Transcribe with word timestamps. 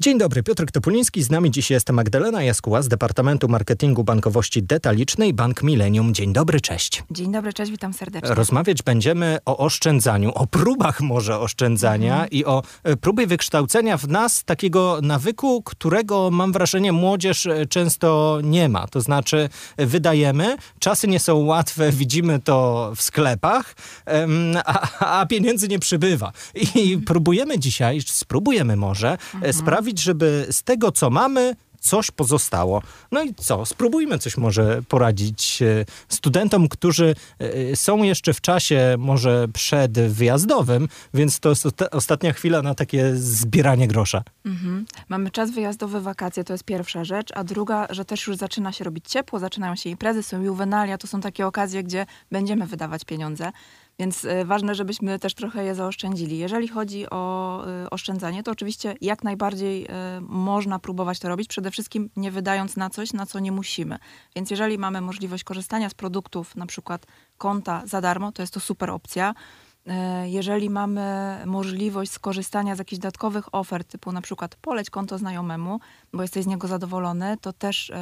Dzień 0.00 0.18
dobry, 0.18 0.42
Piotr 0.42 0.66
Topuliński. 0.72 1.22
Z 1.22 1.30
nami 1.30 1.50
dziś 1.50 1.70
jest 1.70 1.90
Magdalena 1.90 2.42
Jaskuła 2.42 2.82
z 2.82 2.88
Departamentu 2.88 3.48
Marketingu 3.48 4.04
Bankowości 4.04 4.62
Detalicznej 4.62 5.34
Bank 5.34 5.62
Millennium. 5.62 6.14
Dzień 6.14 6.32
dobry, 6.32 6.60
cześć. 6.60 7.02
Dzień 7.10 7.32
dobry, 7.32 7.52
cześć, 7.52 7.70
witam 7.70 7.92
serdecznie. 7.92 8.34
Rozmawiać 8.34 8.82
będziemy 8.82 9.38
o 9.44 9.58
oszczędzaniu, 9.58 10.32
o 10.34 10.46
próbach 10.46 11.00
może 11.00 11.38
oszczędzania 11.38 12.12
mhm. 12.12 12.30
i 12.30 12.44
o 12.44 12.62
e, 12.84 12.96
próbie 12.96 13.26
wykształcenia 13.26 13.96
w 13.96 14.08
nas 14.08 14.44
takiego 14.44 14.98
nawyku, 15.02 15.62
którego 15.62 16.30
mam 16.30 16.52
wrażenie 16.52 16.92
młodzież 16.92 17.46
e, 17.46 17.66
często 17.66 18.38
nie 18.44 18.68
ma. 18.68 18.86
To 18.86 19.00
znaczy 19.00 19.48
wydajemy, 19.76 20.56
czasy 20.78 21.08
nie 21.08 21.20
są 21.20 21.36
łatwe, 21.36 21.92
widzimy 22.02 22.40
to 22.40 22.92
w 22.96 23.02
sklepach, 23.02 23.74
a, 24.64 25.20
a 25.20 25.26
pieniędzy 25.26 25.68
nie 25.68 25.78
przybywa. 25.78 26.32
I 26.74 26.98
próbujemy 27.06 27.58
dzisiaj, 27.58 28.00
spróbujemy 28.00 28.76
może 28.76 29.08
e, 29.08 29.12
mhm. 29.34 29.52
sprawić, 29.52 29.91
sprawić, 29.92 30.02
żeby 30.02 30.46
z 30.50 30.62
tego, 30.62 30.92
co 30.92 31.10
mamy, 31.10 31.56
coś 31.80 32.10
pozostało. 32.10 32.82
No 33.12 33.22
i 33.22 33.34
co? 33.34 33.66
Spróbujmy 33.66 34.18
coś 34.18 34.36
może 34.36 34.82
poradzić 34.88 35.62
e, 35.62 35.84
studentom, 36.08 36.68
którzy 36.68 37.14
e, 37.38 37.76
są 37.76 38.02
jeszcze 38.02 38.34
w 38.34 38.40
czasie 38.40 38.96
może 38.98 39.48
przedwyjazdowym, 39.52 40.88
więc 41.14 41.40
to 41.40 41.48
jest 41.48 41.66
ostatnia 41.90 42.32
chwila 42.32 42.62
na 42.62 42.74
takie 42.74 43.16
zbieranie 43.16 43.88
grosza. 43.88 44.22
Mhm. 44.46 44.86
Mamy 45.08 45.30
czas 45.30 45.50
wyjazdowy, 45.50 46.00
wakacje, 46.00 46.44
to 46.44 46.54
jest 46.54 46.64
pierwsza 46.64 47.04
rzecz, 47.04 47.28
a 47.34 47.44
druga, 47.44 47.86
że 47.90 48.04
też 48.04 48.26
już 48.26 48.36
zaczyna 48.36 48.72
się 48.72 48.84
robić 48.84 49.04
ciepło, 49.08 49.38
zaczynają 49.38 49.76
się 49.76 49.90
imprezy, 49.90 50.22
są 50.22 50.42
juwenalia, 50.42 50.98
to 50.98 51.06
są 51.06 51.20
takie 51.20 51.46
okazje, 51.46 51.82
gdzie 51.82 52.06
będziemy 52.30 52.66
wydawać 52.66 53.04
pieniądze. 53.04 53.52
Więc 53.98 54.24
y, 54.24 54.44
ważne, 54.44 54.74
żebyśmy 54.74 55.18
też 55.18 55.34
trochę 55.34 55.64
je 55.64 55.74
zaoszczędzili. 55.74 56.38
Jeżeli 56.38 56.68
chodzi 56.68 57.10
o 57.10 57.62
y, 57.84 57.90
oszczędzanie, 57.90 58.42
to 58.42 58.50
oczywiście 58.50 58.94
jak 59.00 59.24
najbardziej 59.24 59.84
y, 59.84 59.88
można 60.20 60.78
próbować 60.78 61.18
to 61.18 61.28
robić, 61.28 61.48
przede 61.48 61.70
wszystkim 61.70 62.10
nie 62.16 62.30
wydając 62.30 62.76
na 62.76 62.90
coś, 62.90 63.12
na 63.12 63.26
co 63.26 63.38
nie 63.38 63.52
musimy. 63.52 63.98
Więc 64.36 64.50
jeżeli 64.50 64.78
mamy 64.78 65.00
możliwość 65.00 65.44
korzystania 65.44 65.88
z 65.88 65.94
produktów, 65.94 66.56
na 66.56 66.66
przykład 66.66 67.06
konta 67.38 67.82
za 67.86 68.00
darmo, 68.00 68.32
to 68.32 68.42
jest 68.42 68.54
to 68.54 68.60
super 68.60 68.90
opcja. 68.90 69.34
E, 69.86 70.28
jeżeli 70.28 70.70
mamy 70.70 71.36
możliwość 71.46 72.10
skorzystania 72.10 72.76
z 72.76 72.78
jakichś 72.78 73.00
dodatkowych 73.00 73.54
ofert, 73.54 73.88
typu 73.88 74.12
na 74.12 74.20
przykład 74.20 74.54
poleć 74.56 74.90
konto 74.90 75.18
znajomemu, 75.18 75.80
bo 76.12 76.22
jesteś 76.22 76.44
z 76.44 76.46
niego 76.46 76.68
zadowolony, 76.68 77.36
to 77.40 77.52
też 77.52 77.90
e, 77.90 77.94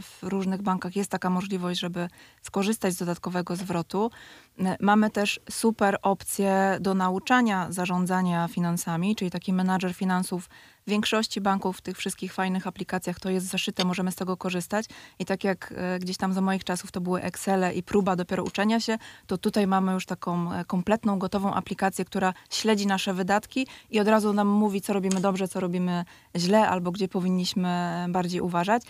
w 0.00 0.18
różnych 0.22 0.62
bankach 0.62 0.96
jest 0.96 1.10
taka 1.10 1.30
możliwość, 1.30 1.80
żeby 1.80 2.08
skorzystać 2.42 2.94
z 2.94 2.96
dodatkowego 2.96 3.56
zwrotu. 3.56 4.10
E, 4.58 4.76
mamy 4.80 5.10
też 5.10 5.40
super 5.50 5.98
opcje 6.02 6.78
do 6.80 6.94
nauczania 6.94 7.66
zarządzania 7.70 8.48
finansami, 8.48 9.16
czyli 9.16 9.30
taki 9.30 9.52
menadżer 9.52 9.94
finansów 9.94 10.48
w 10.86 10.90
większości 10.90 11.40
banków 11.40 11.78
w 11.78 11.80
tych 11.80 11.96
wszystkich 11.96 12.32
fajnych 12.32 12.66
aplikacjach 12.66 13.20
to 13.20 13.30
jest 13.30 13.46
zaszyte, 13.46 13.84
możemy 13.84 14.12
z 14.12 14.14
tego 14.14 14.36
korzystać. 14.36 14.86
I 15.18 15.24
tak 15.24 15.44
jak 15.44 15.74
e, 15.76 15.98
gdzieś 15.98 16.16
tam 16.16 16.32
za 16.32 16.40
moich 16.40 16.64
czasów 16.64 16.92
to 16.92 17.00
były 17.00 17.22
Excele 17.22 17.74
i 17.74 17.82
próba 17.82 18.16
dopiero 18.16 18.44
uczenia 18.44 18.80
się, 18.80 18.98
to 19.26 19.38
tutaj 19.38 19.66
mamy 19.66 19.92
już 19.92 20.06
taką 20.06 20.52
e, 20.52 20.64
kompletną, 20.64 21.18
gotową 21.18 21.54
aplikację, 21.54 22.04
która 22.04 22.34
śledzi 22.50 22.86
nasze 22.86 23.14
wydatki 23.14 23.66
i 23.90 24.00
od 24.00 24.08
razu 24.08 24.32
nam 24.32 24.48
mówi, 24.48 24.80
co 24.80 24.92
robimy 24.92 25.20
dobrze, 25.20 25.48
co 25.48 25.60
robimy 25.60 26.04
źle, 26.36 26.68
albo 26.68 26.90
gdzie 26.90 27.08
powinniśmy 27.08 28.06
bardziej 28.08 28.40
uważać. 28.40 28.82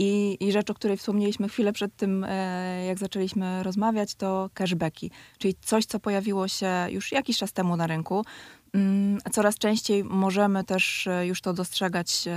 I, 0.00 0.36
I 0.40 0.52
rzecz, 0.52 0.70
o 0.70 0.74
której 0.74 0.96
wspomnieliśmy 0.96 1.48
chwilę 1.48 1.72
przed 1.72 1.96
tym, 1.96 2.24
e, 2.28 2.84
jak 2.86 2.98
zaczęliśmy 2.98 3.62
rozmawiać, 3.62 4.14
to 4.14 4.50
cashbacki, 4.54 5.10
czyli 5.38 5.54
coś, 5.60 5.86
co 5.86 6.00
pojawiło 6.00 6.48
się 6.48 6.86
już 6.90 7.12
jakiś 7.12 7.38
czas 7.38 7.52
temu 7.52 7.76
na 7.76 7.86
rynku. 7.86 8.24
Mm, 8.74 9.18
coraz 9.32 9.58
częściej 9.58 10.04
możemy 10.04 10.64
też 10.64 11.06
e, 11.06 11.26
już 11.26 11.40
to 11.40 11.52
dostrzegać 11.52 12.24
e, 12.26 12.30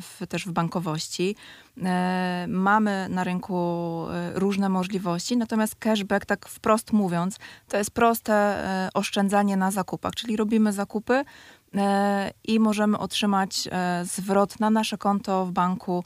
w, 0.00 0.20
też 0.28 0.46
w 0.46 0.52
bankowości. 0.52 1.36
Mamy 2.48 3.06
na 3.10 3.24
rynku 3.24 3.98
różne 4.34 4.68
możliwości, 4.68 5.36
natomiast 5.36 5.74
cashback, 5.74 6.26
tak 6.26 6.48
wprost 6.48 6.92
mówiąc, 6.92 7.38
to 7.68 7.76
jest 7.76 7.90
proste 7.90 8.90
oszczędzanie 8.94 9.56
na 9.56 9.70
zakupach, 9.70 10.14
czyli 10.14 10.36
robimy 10.36 10.72
zakupy 10.72 11.24
i 12.44 12.60
możemy 12.60 12.98
otrzymać 12.98 13.68
zwrot 14.02 14.60
na 14.60 14.70
nasze 14.70 14.98
konto 14.98 15.46
w 15.46 15.52
banku 15.52 16.04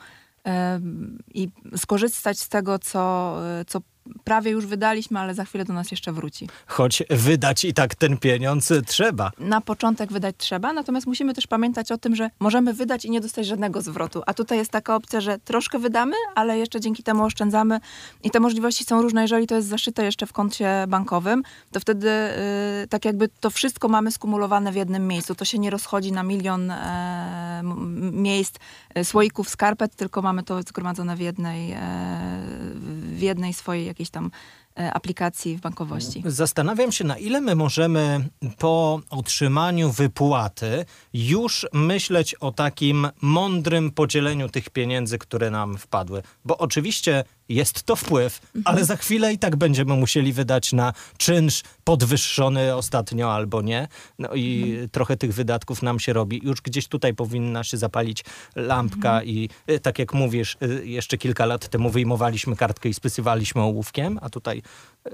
i 1.34 1.48
skorzystać 1.76 2.38
z 2.38 2.48
tego, 2.48 2.78
co, 2.78 3.36
co 3.66 3.80
prawie 4.24 4.50
już 4.50 4.66
wydaliśmy, 4.66 5.20
ale 5.20 5.34
za 5.34 5.44
chwilę 5.44 5.64
do 5.64 5.72
nas 5.72 5.90
jeszcze 5.90 6.12
wróci. 6.12 6.48
Choć 6.66 7.02
wydać 7.10 7.64
i 7.64 7.74
tak 7.74 7.94
ten 7.94 8.16
pieniądz 8.16 8.72
trzeba. 8.86 9.30
Na 9.38 9.60
początek 9.60 10.12
wydać 10.12 10.34
trzeba, 10.38 10.72
natomiast 10.72 11.06
musimy 11.06 11.34
też 11.34 11.46
pamiętać 11.46 11.92
o 11.92 11.98
tym, 11.98 12.16
że 12.16 12.30
możemy 12.40 12.74
wydać 12.74 13.04
i 13.04 13.10
nie 13.10 13.20
dostać 13.20 13.46
żadnego 13.46 13.82
zwrotu. 13.82 14.22
A 14.26 14.34
tutaj 14.34 14.58
jest 14.58 14.70
taka 14.70 14.94
opcja, 14.94 15.20
że 15.20 15.38
troszkę 15.38 15.78
wydamy, 15.78 16.16
ale 16.34 16.58
jeszcze 16.58 16.80
dzięki 16.80 17.02
temu 17.02 17.24
oszczędzamy 17.24 17.80
i 18.24 18.30
te 18.30 18.40
możliwości 18.40 18.84
są 18.84 19.02
różne. 19.02 19.22
Jeżeli 19.22 19.46
to 19.46 19.54
jest 19.54 19.68
zaszyte 19.68 20.04
jeszcze 20.04 20.26
w 20.26 20.32
koncie 20.32 20.84
bankowym, 20.88 21.42
to 21.72 21.80
wtedy 21.80 22.08
yy, 22.08 22.88
tak 22.88 23.04
jakby 23.04 23.28
to 23.40 23.50
wszystko 23.50 23.88
mamy 23.88 24.12
skumulowane 24.12 24.72
w 24.72 24.76
jednym 24.76 25.08
miejscu. 25.08 25.34
To 25.34 25.44
się 25.44 25.58
nie 25.58 25.70
rozchodzi 25.70 26.12
na 26.12 26.22
milion 26.22 26.70
e, 26.70 27.62
miejsc 28.12 28.54
e, 28.94 29.04
słoików 29.04 29.48
skarpet, 29.48 29.94
tylko 29.94 30.22
mamy 30.22 30.42
to 30.42 30.62
zgromadzone 30.62 31.16
w 31.16 31.20
jednej, 31.20 31.72
e, 31.72 31.78
w 33.02 33.20
jednej 33.20 33.54
swojej 33.54 33.86
jakiejś 33.98 34.10
tam 34.10 34.30
e, 34.78 34.92
aplikacji 34.92 35.56
w 35.56 35.60
bankowości. 35.60 36.22
Zastanawiam 36.26 36.92
się, 36.92 37.04
na 37.04 37.18
ile 37.18 37.40
my 37.40 37.54
możemy 37.54 38.28
po 38.58 39.00
otrzymaniu 39.10 39.90
wypłaty 39.90 40.84
już 41.12 41.66
myśleć 41.72 42.34
o 42.34 42.52
takim 42.52 43.08
mądrym 43.22 43.90
podzieleniu 43.90 44.48
tych 44.48 44.70
pieniędzy, 44.70 45.18
które 45.18 45.50
nam 45.50 45.78
wpadły. 45.78 46.22
Bo 46.44 46.58
oczywiście 46.58 47.24
jest 47.48 47.82
to 47.82 47.96
wpływ, 47.96 48.40
ale 48.64 48.84
za 48.84 48.96
chwilę 48.96 49.32
i 49.32 49.38
tak 49.38 49.56
będziemy 49.56 49.96
musieli 49.96 50.32
wydać 50.32 50.72
na 50.72 50.92
czynsz 51.16 51.62
podwyższony 51.84 52.74
ostatnio 52.74 53.34
albo 53.34 53.62
nie. 53.62 53.88
No 54.18 54.28
i 54.34 54.76
trochę 54.92 55.16
tych 55.16 55.34
wydatków 55.34 55.82
nam 55.82 56.00
się 56.00 56.12
robi. 56.12 56.40
Już 56.44 56.60
gdzieś 56.60 56.88
tutaj 56.88 57.14
powinna 57.14 57.64
się 57.64 57.76
zapalić 57.76 58.24
lampka 58.56 59.22
i 59.22 59.48
y, 59.70 59.80
tak 59.80 59.98
jak 59.98 60.14
mówisz, 60.14 60.56
y, 60.62 60.86
jeszcze 60.86 61.18
kilka 61.18 61.46
lat 61.46 61.68
temu 61.68 61.90
wyjmowaliśmy 61.90 62.56
kartkę 62.56 62.88
i 62.88 62.94
spysywaliśmy 62.94 63.62
ołówkiem, 63.62 64.18
a 64.22 64.30
tutaj 64.30 64.62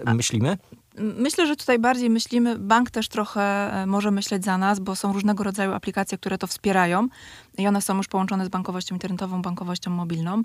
y, 0.08 0.14
myślimy. 0.14 0.58
Myślę, 0.98 1.46
że 1.46 1.56
tutaj 1.56 1.78
bardziej 1.78 2.10
myślimy, 2.10 2.58
bank 2.58 2.90
też 2.90 3.08
trochę 3.08 3.42
e, 3.42 3.86
może 3.86 4.10
myśleć 4.10 4.44
za 4.44 4.58
nas, 4.58 4.80
bo 4.80 4.96
są 4.96 5.12
różnego 5.12 5.44
rodzaju 5.44 5.72
aplikacje, 5.72 6.18
które 6.18 6.38
to 6.38 6.46
wspierają 6.46 7.08
i 7.58 7.66
one 7.66 7.82
są 7.82 7.96
już 7.96 8.08
połączone 8.08 8.46
z 8.46 8.48
bankowością 8.48 8.94
internetową, 8.94 9.42
bankowością 9.42 9.90
mobilną. 9.90 10.42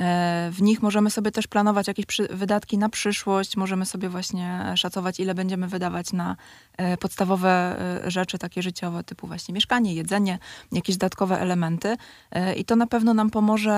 E, 0.00 0.50
w 0.52 0.62
nich 0.62 0.82
możemy 0.82 1.10
sobie 1.10 1.30
też 1.30 1.46
planować 1.46 1.88
jakieś 1.88 2.06
wydatki 2.30 2.78
na 2.78 2.88
przyszłość, 2.88 3.56
możemy 3.56 3.86
sobie 3.86 4.08
właśnie 4.08 4.72
szacować, 4.76 5.20
ile 5.20 5.34
będziemy 5.34 5.68
wydawać 5.68 6.12
na 6.12 6.36
e, 6.76 6.96
podstawowe 6.96 7.52
rzeczy 8.06 8.38
takie 8.38 8.62
życiowe, 8.62 9.04
typu 9.04 9.26
właśnie 9.26 9.54
mieszkanie, 9.54 9.94
jedzenie, 9.94 10.38
jakieś 10.72 10.96
dodatkowe 10.96 11.40
elementy 11.40 11.96
i 12.56 12.64
to 12.64 12.76
na 12.76 12.86
pewno 12.86 13.14
nam 13.14 13.30
pomoże 13.30 13.72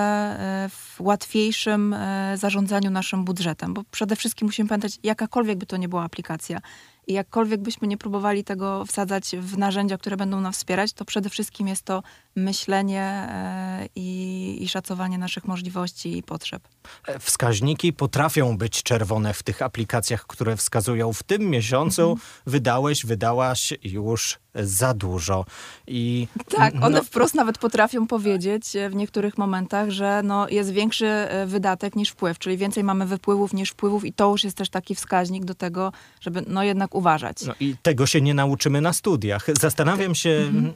w 0.70 1.00
łatwiejszym 1.00 1.96
zarządzaniu 2.34 2.90
naszym 2.90 3.24
budżetem, 3.24 3.74
bo 3.74 3.82
przede 3.90 4.16
wszystkim 4.16 4.48
musimy 4.48 4.68
pamiętać, 4.68 4.98
jakakolwiek 5.02 5.58
by 5.58 5.66
to 5.66 5.76
nie 5.76 5.88
była 5.88 6.02
aplikacja. 6.02 6.60
I 7.06 7.12
jakkolwiek 7.12 7.60
byśmy 7.60 7.88
nie 7.88 7.98
próbowali 7.98 8.44
tego 8.44 8.84
wsadzać 8.86 9.36
w 9.40 9.58
narzędzia, 9.58 9.98
które 9.98 10.16
będą 10.16 10.40
nas 10.40 10.56
wspierać, 10.56 10.92
to 10.92 11.04
przede 11.04 11.30
wszystkim 11.30 11.68
jest 11.68 11.82
to 11.82 12.02
myślenie 12.36 13.02
e, 13.02 13.88
i, 13.94 14.58
i 14.60 14.68
szacowanie 14.68 15.18
naszych 15.18 15.44
możliwości 15.44 16.18
i 16.18 16.22
potrzeb. 16.22 16.68
E, 17.06 17.18
wskaźniki 17.18 17.92
potrafią 17.92 18.58
być 18.58 18.82
czerwone 18.82 19.34
w 19.34 19.42
tych 19.42 19.62
aplikacjach, 19.62 20.26
które 20.26 20.56
wskazują 20.56 21.12
w 21.12 21.22
tym 21.22 21.42
miesiącu 21.50 22.02
mhm. 22.02 22.20
wydałeś, 22.46 23.06
wydałaś 23.06 23.72
już 23.82 24.43
za 24.54 24.94
dużo. 24.94 25.44
I, 25.86 26.28
tak, 26.56 26.74
one 26.74 26.96
no... 26.96 27.04
wprost 27.04 27.34
nawet 27.34 27.58
potrafią 27.58 28.06
powiedzieć 28.06 28.76
e, 28.76 28.90
w 28.90 28.94
niektórych 28.94 29.38
momentach, 29.38 29.90
że 29.90 30.20
no, 30.24 30.48
jest 30.48 30.70
większy 30.70 31.10
wydatek 31.46 31.96
niż 31.96 32.10
wpływ, 32.10 32.38
czyli 32.38 32.56
więcej 32.56 32.84
mamy 32.84 33.06
wypływów 33.06 33.52
niż 33.52 33.70
wpływów 33.70 34.04
i 34.04 34.12
to 34.12 34.30
już 34.30 34.44
jest 34.44 34.56
też 34.56 34.68
taki 34.70 34.94
wskaźnik 34.94 35.44
do 35.44 35.54
tego, 35.54 35.92
żeby 36.20 36.44
no 36.46 36.62
jednak 36.62 36.94
uważać. 36.94 37.42
No 37.46 37.54
i 37.60 37.76
tego 37.82 38.06
się 38.06 38.20
nie 38.20 38.34
nauczymy 38.34 38.80
na 38.80 38.92
studiach. 38.92 39.46
Zastanawiam 39.60 40.14
się, 40.14 40.30
mhm. 40.30 40.72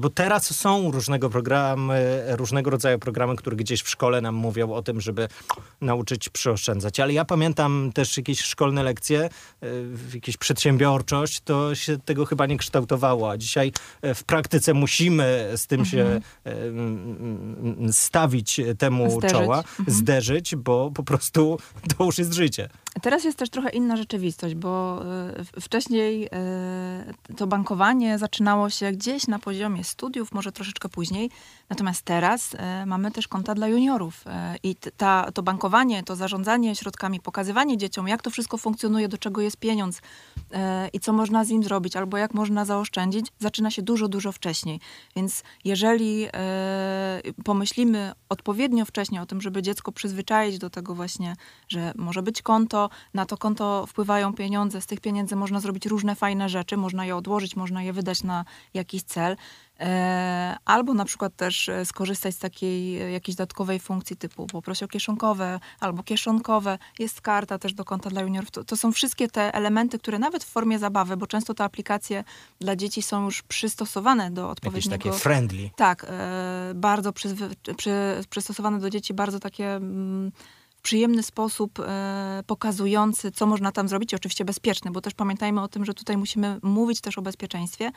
bo 0.00 0.10
teraz 0.10 0.56
są 0.56 0.90
różnego 0.90 1.30
programy, 1.30 2.22
różnego 2.28 2.70
rodzaju 2.70 2.98
programy, 2.98 3.36
które 3.36 3.56
gdzieś 3.56 3.82
w 3.82 3.88
szkole 3.88 4.20
nam 4.20 4.34
mówią 4.34 4.72
o 4.72 4.82
tym, 4.82 5.00
żeby 5.00 5.28
nauczyć 5.80 6.28
przyoszczędzać. 6.28 7.00
Ale 7.00 7.12
ja 7.12 7.24
pamiętam 7.24 7.90
też 7.94 8.16
jakieś 8.16 8.40
szkolne 8.40 8.82
lekcje, 8.82 9.28
jakieś 10.14 10.36
przedsiębiorczość, 10.36 11.40
to 11.40 11.74
się 11.74 11.98
tego 11.98 12.26
chyba 12.26 12.46
nie 12.46 12.58
kształtowało. 12.58 13.13
A 13.22 13.36
dzisiaj 13.36 13.72
w 14.02 14.24
praktyce 14.24 14.74
musimy 14.74 15.52
z 15.56 15.66
tym 15.66 15.80
mhm. 15.80 15.90
się 15.90 16.20
stawić 17.92 18.60
temu 18.78 19.10
zderzyć. 19.10 19.38
czoła, 19.38 19.58
mhm. 19.58 19.84
zderzyć, 19.88 20.56
bo 20.56 20.90
po 20.90 21.02
prostu 21.02 21.58
to 21.96 22.04
już 22.04 22.18
jest 22.18 22.32
życie. 22.32 22.68
Teraz 23.02 23.24
jest 23.24 23.38
też 23.38 23.50
trochę 23.50 23.70
inna 23.70 23.96
rzeczywistość, 23.96 24.54
bo 24.54 25.02
e, 25.54 25.60
wcześniej 25.60 26.28
e, 26.32 27.14
to 27.36 27.46
bankowanie 27.46 28.18
zaczynało 28.18 28.70
się 28.70 28.92
gdzieś 28.92 29.26
na 29.26 29.38
poziomie 29.38 29.84
studiów, 29.84 30.32
może 30.32 30.52
troszeczkę 30.52 30.88
później. 30.88 31.30
Natomiast 31.70 32.02
teraz 32.02 32.54
e, 32.58 32.86
mamy 32.86 33.10
też 33.10 33.28
konta 33.28 33.54
dla 33.54 33.68
juniorów 33.68 34.24
i 34.62 34.76
ta, 34.96 35.32
to 35.34 35.42
bankowanie, 35.42 36.02
to 36.02 36.16
zarządzanie 36.16 36.76
środkami, 36.76 37.20
pokazywanie 37.20 37.76
dzieciom, 37.76 38.08
jak 38.08 38.22
to 38.22 38.30
wszystko 38.30 38.58
funkcjonuje, 38.58 39.08
do 39.08 39.18
czego 39.18 39.40
jest 39.40 39.56
pieniądz 39.56 40.00
i 40.92 41.00
co 41.00 41.12
można 41.12 41.44
z 41.44 41.48
nim 41.48 41.64
zrobić, 41.64 41.96
albo 41.96 42.16
jak 42.16 42.34
można 42.34 42.64
zaoszczędzić, 42.64 43.03
zaczyna 43.38 43.70
się 43.70 43.82
dużo, 43.82 44.08
dużo 44.08 44.32
wcześniej. 44.32 44.80
Więc 45.16 45.42
jeżeli 45.64 46.26
pomyślimy 47.44 48.12
odpowiednio 48.28 48.84
wcześnie 48.84 49.22
o 49.22 49.26
tym, 49.26 49.40
żeby 49.40 49.62
dziecko 49.62 49.92
przyzwyczaić 49.92 50.58
do 50.58 50.70
tego 50.70 50.94
właśnie, 50.94 51.36
że 51.68 51.92
może 51.96 52.22
być 52.22 52.42
konto, 52.42 52.90
na 53.14 53.26
to 53.26 53.36
konto 53.36 53.86
wpływają 53.86 54.34
pieniądze, 54.34 54.80
z 54.80 54.86
tych 54.86 55.00
pieniędzy 55.00 55.36
można 55.36 55.60
zrobić 55.60 55.86
różne 55.86 56.14
fajne 56.14 56.48
rzeczy, 56.48 56.76
można 56.76 57.06
je 57.06 57.16
odłożyć, 57.16 57.56
można 57.56 57.82
je 57.82 57.92
wydać 57.92 58.22
na 58.22 58.44
jakiś 58.74 59.02
cel. 59.02 59.36
E, 59.80 60.56
albo 60.64 60.94
na 60.94 61.04
przykład 61.04 61.36
też 61.36 61.68
e, 61.68 61.84
skorzystać 61.84 62.34
z 62.34 62.38
takiej 62.38 63.02
e, 63.02 63.10
jakiejś 63.10 63.36
dodatkowej 63.36 63.80
funkcji 63.80 64.16
typu 64.16 64.46
poproś 64.46 64.82
o 64.82 64.88
kieszonkowe 64.88 65.60
albo 65.80 66.02
kieszonkowe. 66.02 66.78
Jest 66.98 67.20
karta 67.20 67.58
też 67.58 67.74
do 67.74 67.84
konta 67.84 68.10
dla 68.10 68.22
juniorów. 68.22 68.50
To, 68.50 68.64
to, 68.64 68.76
są 68.76 68.92
wszystkie 68.92 69.28
te 69.28 69.54
elementy, 69.54 69.98
które 69.98 70.18
nawet 70.18 70.44
w 70.44 70.48
formie 70.48 70.78
zabawy, 70.78 71.16
bo 71.16 71.26
często 71.26 71.54
te 71.54 71.64
aplikacje 71.64 72.24
dla 72.60 72.76
dzieci 72.76 73.02
są 73.02 73.24
już 73.24 73.42
przystosowane 73.42 74.30
do 74.30 74.50
odpowiedniego... 74.50 74.92
Jakieś 74.92 75.12
takie 75.12 75.18
friendly. 75.18 75.70
Tak, 75.76 76.06
bardzo 76.74 77.12
przy, 77.12 77.28
przy, 77.76 77.92
przystosowane 78.30 78.78
do 78.78 78.90
dzieci, 78.90 79.14
bardzo 79.14 79.40
takie... 79.40 79.74
Mm, 79.74 80.32
przyjemny 80.84 81.22
sposób 81.22 81.80
e, 81.80 82.42
pokazujący, 82.46 83.32
co 83.32 83.46
można 83.46 83.72
tam 83.72 83.88
zrobić, 83.88 84.14
oczywiście 84.14 84.44
bezpieczny, 84.44 84.90
bo 84.90 85.00
też 85.00 85.14
pamiętajmy 85.14 85.62
o 85.62 85.68
tym, 85.68 85.84
że 85.84 85.94
tutaj 85.94 86.16
musimy 86.16 86.58
mówić 86.62 87.00
też 87.00 87.18
o 87.18 87.22
bezpieczeństwie. 87.22 87.90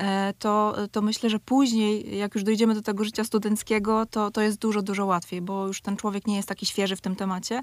E, 0.00 0.34
to, 0.38 0.76
to 0.92 1.02
myślę, 1.02 1.30
że 1.30 1.38
później, 1.38 2.18
jak 2.18 2.34
już 2.34 2.44
dojdziemy 2.44 2.74
do 2.74 2.82
tego 2.82 3.04
życia 3.04 3.24
studenckiego, 3.24 4.06
to, 4.06 4.30
to 4.30 4.40
jest 4.40 4.58
dużo, 4.58 4.82
dużo 4.82 5.06
łatwiej, 5.06 5.40
bo 5.40 5.66
już 5.66 5.80
ten 5.80 5.96
człowiek 5.96 6.26
nie 6.26 6.36
jest 6.36 6.48
taki 6.48 6.66
świeży 6.66 6.96
w 6.96 7.00
tym 7.00 7.16
temacie, 7.16 7.62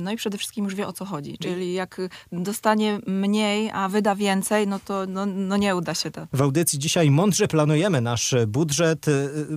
no 0.00 0.12
i 0.12 0.16
przede 0.16 0.38
wszystkim 0.38 0.64
już 0.64 0.74
wie 0.74 0.86
o 0.86 0.92
co 0.92 1.04
chodzi. 1.04 1.38
Czyli 1.38 1.72
jak 1.72 2.00
dostanie 2.32 3.00
mniej, 3.06 3.70
a 3.70 3.88
wyda 3.88 4.14
więcej, 4.14 4.66
no 4.66 4.78
to 4.84 5.06
no, 5.08 5.26
no 5.26 5.56
nie 5.56 5.76
uda 5.76 5.94
się 5.94 6.10
to. 6.10 6.26
W 6.32 6.42
audycji 6.42 6.78
dzisiaj 6.78 7.10
mądrze 7.10 7.48
planujemy 7.48 8.00
nasz 8.00 8.34
budżet. 8.46 9.08
E, 9.08 9.12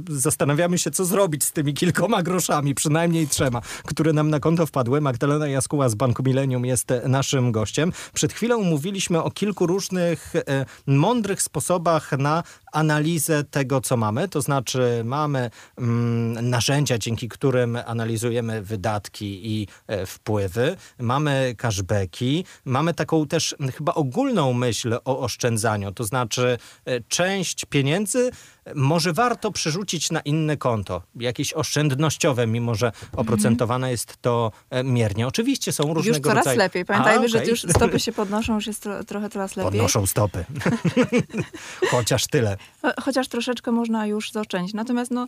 zastanawiamy 0.09 0.77
się, 0.77 0.91
co 0.91 1.05
zrobić 1.05 1.43
z 1.43 1.51
tymi 1.51 1.73
kilkoma 1.73 2.23
groszami, 2.23 2.75
przynajmniej 2.75 3.27
trzema, 3.27 3.61
które 3.85 4.13
nam 4.13 4.29
na 4.29 4.39
konto 4.39 4.65
wpadły. 4.65 5.01
Magdalena 5.01 5.47
Jaskuła 5.47 5.89
z 5.89 5.95
Banku 5.95 6.23
Millennium 6.23 6.65
jest 6.65 6.87
naszym 7.07 7.51
gościem. 7.51 7.91
Przed 8.13 8.33
chwilą 8.33 8.63
mówiliśmy 8.63 9.23
o 9.23 9.31
kilku 9.31 9.67
różnych 9.67 10.35
e, 10.35 10.65
mądrych 10.87 11.41
sposobach 11.41 12.11
na 12.11 12.43
analizę 12.71 13.43
tego, 13.43 13.81
co 13.81 13.97
mamy. 13.97 14.27
To 14.27 14.41
znaczy 14.41 15.01
mamy 15.05 15.49
mm, 15.77 16.49
narzędzia, 16.49 16.97
dzięki 16.97 17.29
którym 17.29 17.77
analizujemy 17.85 18.61
wydatki 18.61 19.51
i 19.51 19.67
e, 19.87 20.05
wpływy, 20.05 20.75
mamy 20.99 21.55
cashbacki, 21.57 22.45
mamy 22.65 22.93
taką 22.93 23.27
też 23.27 23.55
chyba 23.77 23.93
ogólną 23.93 24.53
myśl 24.53 24.97
o 25.05 25.19
oszczędzaniu. 25.19 25.91
To 25.91 26.03
znaczy 26.03 26.57
e, 26.85 27.01
część 27.01 27.65
pieniędzy 27.65 28.31
może 28.75 29.13
warto 29.13 29.51
przerzucić 29.51 30.11
na 30.11 30.19
inne 30.19 30.57
konto, 30.57 31.01
jakieś 31.15 31.53
oszczędnościowe, 31.53 32.47
mimo 32.47 32.75
że 32.75 32.91
oprocentowane 33.15 33.87
mm. 33.87 33.91
jest 33.91 34.17
to 34.21 34.51
e, 34.69 34.83
miernie. 34.83 35.27
Oczywiście 35.27 35.71
są 35.71 35.93
różnego 35.93 36.17
już 36.17 36.27
coraz 36.27 36.37
rodzaju... 36.37 36.57
lepiej. 36.57 36.85
Pamiętajmy, 36.85 37.25
A, 37.25 37.29
okay. 37.29 37.45
że 37.45 37.51
już 37.51 37.61
stopy 37.61 37.99
się 38.05 38.11
podnoszą, 38.11 38.55
już 38.55 38.67
jest 38.67 38.83
tro, 38.83 39.03
trochę 39.03 39.29
coraz 39.29 39.55
lepiej. 39.55 39.71
Podnoszą 39.71 40.05
stopy. 40.05 40.45
Chociaż 41.91 42.27
tyle. 42.27 42.57
Chociaż 43.01 43.27
troszeczkę 43.27 43.71
można 43.71 44.07
już 44.07 44.31
zaoszczędzić. 44.31 44.73
Natomiast 44.73 45.11
no, 45.11 45.27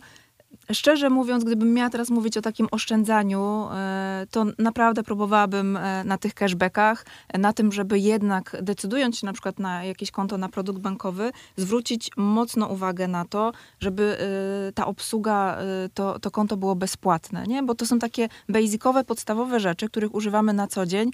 Szczerze 0.72 1.10
mówiąc, 1.10 1.44
gdybym 1.44 1.74
miała 1.74 1.90
teraz 1.90 2.10
mówić 2.10 2.36
o 2.36 2.42
takim 2.42 2.68
oszczędzaniu, 2.70 3.68
e, 3.72 4.26
to 4.30 4.44
naprawdę 4.58 5.02
próbowałabym 5.02 5.76
e, 5.76 6.04
na 6.04 6.18
tych 6.18 6.34
cashbackach, 6.34 7.06
na 7.38 7.52
tym, 7.52 7.72
żeby 7.72 7.98
jednak 7.98 8.56
decydując 8.62 9.18
się 9.18 9.26
na 9.26 9.32
przykład 9.32 9.58
na 9.58 9.84
jakieś 9.84 10.10
konto, 10.10 10.38
na 10.38 10.48
produkt 10.48 10.80
bankowy, 10.80 11.32
zwrócić 11.56 12.10
mocno 12.16 12.66
uwagę 12.66 13.08
na 13.08 13.24
to, 13.24 13.52
żeby 13.80 14.18
e, 14.68 14.72
ta 14.72 14.86
obsługa, 14.86 15.58
to, 15.94 16.18
to 16.18 16.30
konto 16.30 16.56
było 16.56 16.76
bezpłatne, 16.76 17.46
nie? 17.46 17.62
Bo 17.62 17.74
to 17.74 17.86
są 17.86 17.98
takie 17.98 18.28
basicowe, 18.48 19.04
podstawowe 19.04 19.60
rzeczy, 19.60 19.88
których 19.88 20.14
używamy 20.14 20.52
na 20.52 20.66
co 20.66 20.86
dzień 20.86 21.10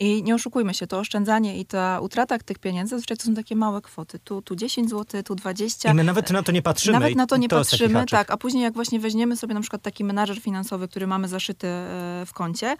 i 0.00 0.22
nie 0.22 0.34
oszukujmy 0.34 0.74
się, 0.74 0.86
to 0.86 0.98
oszczędzanie 0.98 1.58
i 1.58 1.66
ta 1.66 2.00
utrata 2.00 2.38
tych 2.38 2.58
pieniędzy, 2.58 2.90
zazwyczaj 2.90 3.16
to 3.16 3.24
są 3.24 3.34
takie 3.34 3.56
małe 3.56 3.80
kwoty. 3.80 4.18
Tu, 4.18 4.42
tu 4.42 4.56
10 4.56 4.90
zł, 4.90 5.22
tu 5.22 5.34
20. 5.34 5.90
I 5.90 5.94
my 5.94 6.04
nawet 6.04 6.30
na 6.30 6.42
to 6.42 6.52
nie 6.52 6.62
patrzymy. 6.62 6.98
Nawet 6.98 7.16
na 7.16 7.26
to 7.26 7.36
nie 7.36 7.48
to 7.48 7.56
patrzymy, 7.56 8.06
tak. 8.06 8.30
A 8.30 8.36
później 8.36 8.62
jak 8.62 8.74
właśnie 8.74 9.00
weźmiemy 9.00 9.36
sobie 9.36 9.54
na 9.54 9.60
przykład 9.60 9.82
taki 9.82 10.04
menadżer 10.04 10.40
finansowy, 10.40 10.88
który 10.88 11.06
mamy 11.06 11.28
zaszyty 11.28 11.66
e, 11.66 12.22
w 12.26 12.32
koncie, 12.32 12.76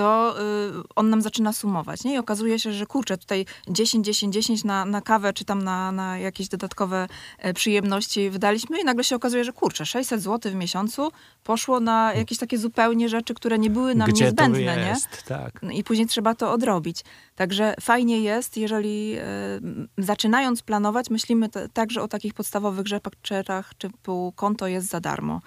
to 0.00 0.34
y, 0.40 0.82
on 0.96 1.10
nam 1.10 1.22
zaczyna 1.22 1.52
sumować. 1.52 2.04
Nie? 2.04 2.14
I 2.14 2.18
okazuje 2.18 2.58
się, 2.58 2.72
że 2.72 2.86
kurczę, 2.86 3.18
tutaj 3.18 3.46
10, 3.68 4.06
10, 4.06 4.34
10 4.34 4.64
na, 4.64 4.84
na 4.84 5.00
kawę, 5.00 5.32
czy 5.32 5.44
tam 5.44 5.62
na, 5.62 5.92
na 5.92 6.18
jakieś 6.18 6.48
dodatkowe 6.48 7.06
e, 7.38 7.54
przyjemności 7.54 8.30
wydaliśmy 8.30 8.80
i 8.80 8.84
nagle 8.84 9.04
się 9.04 9.16
okazuje, 9.16 9.44
że 9.44 9.52
kurczę, 9.52 9.86
600 9.86 10.22
zł 10.22 10.52
w 10.52 10.54
miesiącu 10.54 11.12
poszło 11.44 11.80
na 11.80 12.14
jakieś 12.14 12.38
takie 12.38 12.58
zupełnie 12.58 13.08
rzeczy, 13.08 13.34
które 13.34 13.58
nie 13.58 13.70
były 13.70 13.94
nam 13.94 14.10
Gdzie 14.10 14.24
niezbędne. 14.24 14.88
jest? 14.88 15.10
Nie? 15.12 15.36
Tak. 15.36 15.60
I 15.72 15.84
później 15.84 16.06
trzeba 16.06 16.34
to 16.34 16.52
odrobić. 16.52 17.04
Także 17.34 17.74
fajnie 17.80 18.20
jest, 18.20 18.56
jeżeli 18.56 19.18
y, 19.18 20.04
zaczynając 20.04 20.62
planować, 20.62 21.10
myślimy 21.10 21.48
także 21.72 22.02
o 22.02 22.08
takich 22.08 22.34
podstawowych 22.34 22.86
rzeczach, 23.24 23.74
typu 23.74 24.32
konto 24.36 24.66
jest 24.66 24.88
za 24.88 25.00
darmo. 25.00 25.40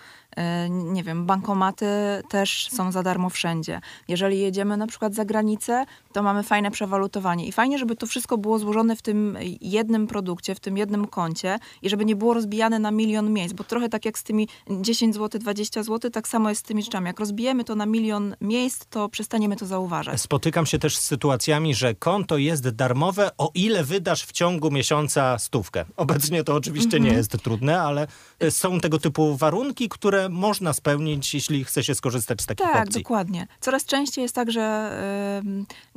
Y, 0.65 0.69
nie 0.69 1.03
wiem, 1.03 1.25
bankomaty 1.25 1.85
też 2.29 2.69
są 2.71 2.91
za 2.91 3.03
darmo 3.03 3.29
wszędzie. 3.29 3.81
Jeżeli 4.07 4.39
jedziemy 4.39 4.77
na 4.77 4.87
przykład 4.87 5.13
za 5.13 5.25
granicę, 5.25 5.85
to 6.13 6.23
mamy 6.23 6.43
fajne 6.43 6.71
przewalutowanie. 6.71 7.45
I 7.47 7.51
fajnie, 7.51 7.77
żeby 7.77 7.95
to 7.95 8.07
wszystko 8.07 8.37
było 8.37 8.59
złożone 8.59 8.95
w 8.95 9.01
tym 9.01 9.37
jednym 9.61 10.07
produkcie, 10.07 10.55
w 10.55 10.59
tym 10.59 10.77
jednym 10.77 11.07
koncie 11.07 11.59
i 11.81 11.89
żeby 11.89 12.05
nie 12.05 12.15
było 12.15 12.33
rozbijane 12.33 12.79
na 12.79 12.91
milion 12.91 13.33
miejsc, 13.33 13.53
bo 13.53 13.63
trochę 13.63 13.89
tak 13.89 14.05
jak 14.05 14.19
z 14.19 14.23
tymi 14.23 14.47
10 14.81 15.15
zł, 15.15 15.41
20 15.41 15.83
zł, 15.83 16.11
tak 16.11 16.27
samo 16.27 16.49
jest 16.49 16.61
z 16.61 16.63
tymi 16.63 16.83
rzeczami. 16.83 17.07
Jak 17.07 17.19
rozbijemy 17.19 17.63
to 17.63 17.75
na 17.75 17.85
milion 17.85 18.35
miejsc, 18.41 18.85
to 18.89 19.09
przestaniemy 19.09 19.55
to 19.55 19.65
zauważać. 19.65 20.21
Spotykam 20.21 20.65
się 20.65 20.79
też 20.79 20.97
z 20.97 21.01
sytuacjami, 21.01 21.75
że 21.75 21.95
konto 21.95 22.37
jest 22.37 22.69
darmowe, 22.69 23.31
o 23.37 23.51
ile 23.53 23.83
wydasz 23.83 24.23
w 24.23 24.31
ciągu 24.31 24.71
miesiąca 24.71 25.39
stówkę. 25.39 25.85
Obecnie 25.97 26.43
to 26.43 26.55
oczywiście 26.55 26.99
nie 26.99 27.09
mhm. 27.09 27.17
jest 27.17 27.43
trudne, 27.43 27.81
ale 27.81 28.07
są 28.49 28.79
tego 28.79 28.99
typu 28.99 29.35
warunki, 29.37 29.89
które 29.89 30.29
można 30.29 30.73
spełnić, 30.73 31.33
jeśli 31.33 31.63
chce 31.63 31.83
się 31.83 31.95
skorzystać 31.95 32.41
z 32.41 32.45
takich 32.45 32.67
tak, 32.67 32.75
opcji. 32.75 32.93
Tak, 32.93 33.03
dokładnie. 33.03 33.47
Coraz 33.59 33.85
częściej 33.85 34.21
jest 34.21 34.35
tak, 34.35 34.51
że 34.51 34.91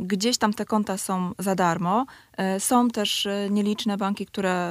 y, 0.00 0.05
gdzieś 0.06 0.38
tam 0.38 0.52
te 0.52 0.64
konta 0.64 0.98
są 0.98 1.32
za 1.38 1.54
darmo. 1.54 2.06
Y, 2.56 2.60
są 2.60 2.90
też 2.90 3.26
y, 3.26 3.48
nieliczne 3.50 3.96
banki, 3.96 4.26
które 4.26 4.70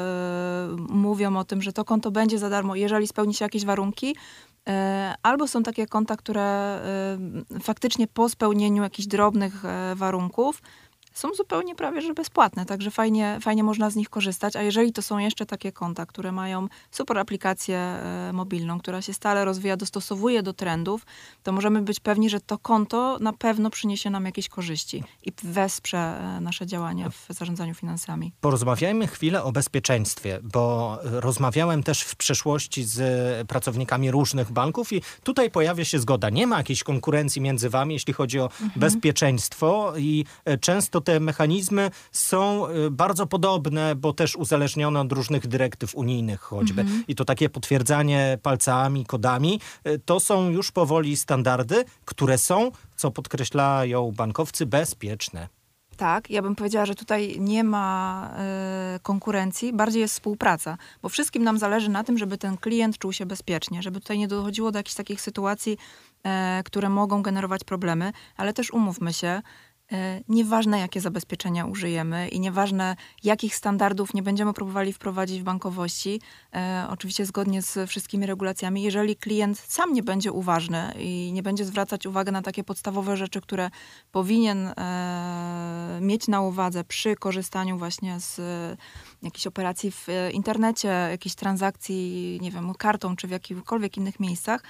mówią 0.90 1.38
o 1.38 1.44
tym, 1.44 1.62
że 1.62 1.74
to 1.74 1.86
konto 1.86 2.12
będzie 2.12 2.40
za 2.40 2.50
darmo, 2.50 2.76
jeżeli 2.76 3.08
spełni 3.08 3.34
się 3.34 3.46
jakieś 3.46 3.66
warunki. 3.66 4.16
Albo 5.24 5.48
są 5.48 5.64
takie 5.64 5.88
konta, 5.88 6.18
które 6.18 6.80
faktycznie 7.64 8.08
po 8.08 8.30
spełnieniu 8.30 8.84
jakichś 8.84 9.08
drobnych 9.08 9.64
warunków 9.96 10.62
są 11.16 11.34
zupełnie 11.34 11.76
prawie 11.76 12.02
że 12.02 12.14
bezpłatne, 12.14 12.66
także 12.66 12.92
fajnie, 12.92 13.38
fajnie 13.42 13.64
można 13.64 13.90
z 13.90 13.96
nich 13.96 14.10
korzystać. 14.10 14.56
A 14.56 14.62
jeżeli 14.62 14.94
to 14.94 15.02
są 15.02 15.18
jeszcze 15.18 15.46
takie 15.46 15.72
konta, 15.72 16.06
które 16.06 16.32
mają 16.32 16.68
super 16.92 17.18
aplikację 17.18 17.78
e, 17.78 18.32
mobilną, 18.34 18.80
która 18.80 19.02
się 19.02 19.14
stale 19.14 19.46
rozwija, 19.46 19.78
dostosowuje 19.78 20.44
do 20.44 20.54
trendów, 20.54 21.06
to 21.44 21.52
możemy 21.52 21.82
być 21.82 22.00
pewni, 22.00 22.30
że 22.30 22.40
to 22.40 22.58
konto 22.58 23.18
na 23.22 23.34
pewno 23.34 23.70
przyniesie 23.70 24.10
nam 24.10 24.26
jakieś 24.26 24.50
korzyści 24.50 25.04
i 25.26 25.32
wesprze 25.44 25.98
e, 25.98 26.42
nasze 26.42 26.66
działania 26.66 27.10
w 27.10 27.26
zarządzaniu 27.30 27.74
finansami. 27.74 28.32
Porozmawiajmy 28.42 29.08
chwilę 29.08 29.44
o 29.44 29.52
bezpieczeństwie, 29.52 30.40
bo 30.44 30.98
rozmawiałem 31.04 31.84
też 31.84 32.02
w 32.02 32.16
przeszłości 32.16 32.84
z 32.84 33.48
pracownikami 33.48 34.12
różnych 34.12 34.52
banków 34.52 34.94
i 34.94 35.02
tutaj 35.24 35.52
pojawia 35.52 35.86
się 35.86 36.00
zgoda. 36.00 36.30
Nie 36.30 36.48
ma 36.48 36.58
jakiejś 36.58 36.84
konkurencji 36.84 37.42
między 37.42 37.70
wami, 37.70 37.94
jeśli 37.94 38.14
chodzi 38.14 38.40
o 38.40 38.44
mhm. 38.44 38.72
bezpieczeństwo 38.76 39.94
i 39.98 40.26
e, 40.46 40.58
często 40.58 41.02
te 41.06 41.20
mechanizmy 41.20 41.92
są 42.12 42.68
y, 42.70 42.92
bardzo 42.92 43.28
podobne, 43.28 43.96
bo 43.96 44.14
też 44.14 44.36
uzależnione 44.36 45.02
od 45.02 45.12
różnych 45.12 45.48
dyrektyw 45.48 45.96
unijnych 45.96 46.42
choćby. 46.42 46.82
Mhm. 46.82 47.04
I 47.08 47.16
to 47.16 47.26
takie 47.26 47.50
potwierdzanie 47.50 48.38
palcami, 48.42 49.06
kodami, 49.06 49.60
y, 49.88 50.00
to 50.06 50.20
są 50.20 50.50
już 50.50 50.72
powoli 50.72 51.18
standardy, 51.18 51.86
które 52.06 52.38
są, 52.38 52.72
co 52.96 53.12
podkreślają 53.12 54.12
bankowcy, 54.12 54.66
bezpieczne. 54.66 55.48
Tak, 55.98 56.30
ja 56.30 56.42
bym 56.42 56.56
powiedziała, 56.56 56.86
że 56.86 56.96
tutaj 56.96 57.40
nie 57.40 57.64
ma 57.64 58.30
y, 58.96 59.00
konkurencji, 59.00 59.74
bardziej 59.74 60.02
jest 60.02 60.14
współpraca, 60.14 60.78
bo 61.02 61.10
wszystkim 61.10 61.44
nam 61.44 61.58
zależy 61.58 61.90
na 61.90 62.04
tym, 62.04 62.18
żeby 62.18 62.38
ten 62.38 62.58
klient 62.58 62.98
czuł 62.98 63.14
się 63.14 63.26
bezpiecznie, 63.26 63.82
żeby 63.82 64.00
tutaj 64.00 64.18
nie 64.18 64.28
dochodziło 64.28 64.72
do 64.72 64.80
jakichś 64.80 64.96
takich 64.96 65.22
sytuacji, 65.22 65.78
y, 65.80 66.64
które 66.64 66.90
mogą 66.90 67.22
generować 67.22 67.64
problemy, 67.64 68.14
ale 68.38 68.54
też 68.54 68.72
umówmy 68.72 69.14
się, 69.14 69.42
nieważne 70.28 70.80
jakie 70.80 71.02
zabezpieczenia 71.02 71.66
użyjemy 71.66 72.28
i 72.28 72.40
nieważne 72.40 72.96
jakich 73.24 73.56
standardów 73.56 74.14
nie 74.14 74.24
będziemy 74.24 74.54
próbowali 74.54 74.94
wprowadzić 74.94 75.42
w 75.42 75.44
bankowości, 75.44 76.22
e, 76.56 76.88
oczywiście 76.90 77.26
zgodnie 77.26 77.62
z 77.62 77.90
wszystkimi 77.90 78.26
regulacjami, 78.26 78.84
jeżeli 78.84 79.16
klient 79.16 79.60
sam 79.60 79.94
nie 79.94 80.04
będzie 80.04 80.32
uważny 80.32 80.94
i 81.00 81.32
nie 81.34 81.44
będzie 81.44 81.66
zwracać 81.66 82.06
uwagi 82.06 82.32
na 82.32 82.42
takie 82.42 82.64
podstawowe 82.64 83.18
rzeczy, 83.18 83.42
które 83.42 83.70
powinien 84.12 84.68
e, 84.68 86.00
mieć 86.02 86.28
na 86.28 86.42
uwadze 86.42 86.84
przy 86.84 87.16
korzystaniu 87.16 87.78
właśnie 87.78 88.20
z 88.20 88.40
jakichś 89.24 89.48
operacji 89.48 89.92
w 89.92 90.08
internecie, 90.32 90.88
jakichś 90.88 91.36
transakcji, 91.36 92.40
nie 92.42 92.52
wiem, 92.52 92.74
kartą 92.74 93.16
czy 93.16 93.28
w 93.28 93.32
jakichkolwiek 93.32 93.98
innych 93.98 94.20
miejscach, 94.20 94.64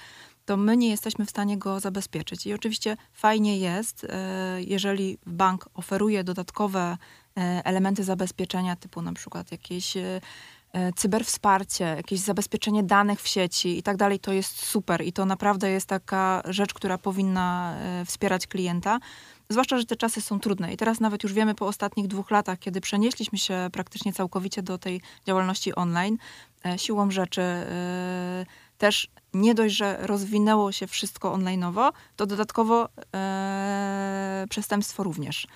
to 0.46 0.56
my 0.56 0.76
nie 0.76 0.90
jesteśmy 0.90 1.26
w 1.26 1.30
stanie 1.30 1.58
go 1.58 1.80
zabezpieczyć. 1.80 2.46
I 2.46 2.54
oczywiście 2.54 2.96
fajnie 3.12 3.58
jest, 3.58 4.04
e, 4.04 4.62
jeżeli 4.62 5.18
bank 5.26 5.68
oferuje 5.74 6.24
dodatkowe 6.24 6.98
e, 7.36 7.40
elementy 7.64 8.04
zabezpieczenia, 8.04 8.76
typu 8.76 9.02
na 9.02 9.12
przykład 9.12 9.52
jakieś 9.52 9.96
e, 9.96 10.20
cyberwsparcie, 10.96 11.84
jakieś 11.84 12.20
zabezpieczenie 12.20 12.82
danych 12.82 13.22
w 13.22 13.28
sieci 13.28 13.78
i 13.78 13.82
tak 13.82 13.96
dalej, 13.96 14.18
to 14.18 14.32
jest 14.32 14.66
super 14.66 15.02
i 15.02 15.12
to 15.12 15.24
naprawdę 15.24 15.70
jest 15.70 15.86
taka 15.86 16.42
rzecz, 16.44 16.74
która 16.74 16.98
powinna 16.98 17.76
wspierać 18.04 18.46
klienta. 18.46 18.98
Zwłaszcza, 19.48 19.78
że 19.78 19.84
te 19.84 19.96
czasy 19.96 20.20
są 20.20 20.40
trudne 20.40 20.72
i 20.72 20.76
teraz 20.76 21.00
nawet 21.00 21.22
już 21.22 21.32
wiemy 21.32 21.54
po 21.54 21.66
ostatnich 21.66 22.08
dwóch 22.08 22.30
latach, 22.30 22.58
kiedy 22.58 22.80
przenieśliśmy 22.80 23.38
się 23.38 23.68
praktycznie 23.72 24.12
całkowicie 24.12 24.62
do 24.62 24.78
tej 24.78 25.00
działalności 25.26 25.74
online, 25.74 26.18
siłą 26.76 27.10
rzeczy 27.10 27.42
też 28.78 29.08
nie 29.40 29.54
dość, 29.54 29.74
że 29.74 29.98
rozwinęło 30.00 30.72
się 30.72 30.86
wszystko 30.86 31.32
online'owo, 31.32 31.92
to 32.16 32.26
dodatkowo 32.26 32.88
e, 33.14 34.46
przestępstwo 34.50 35.02
również. 35.02 35.46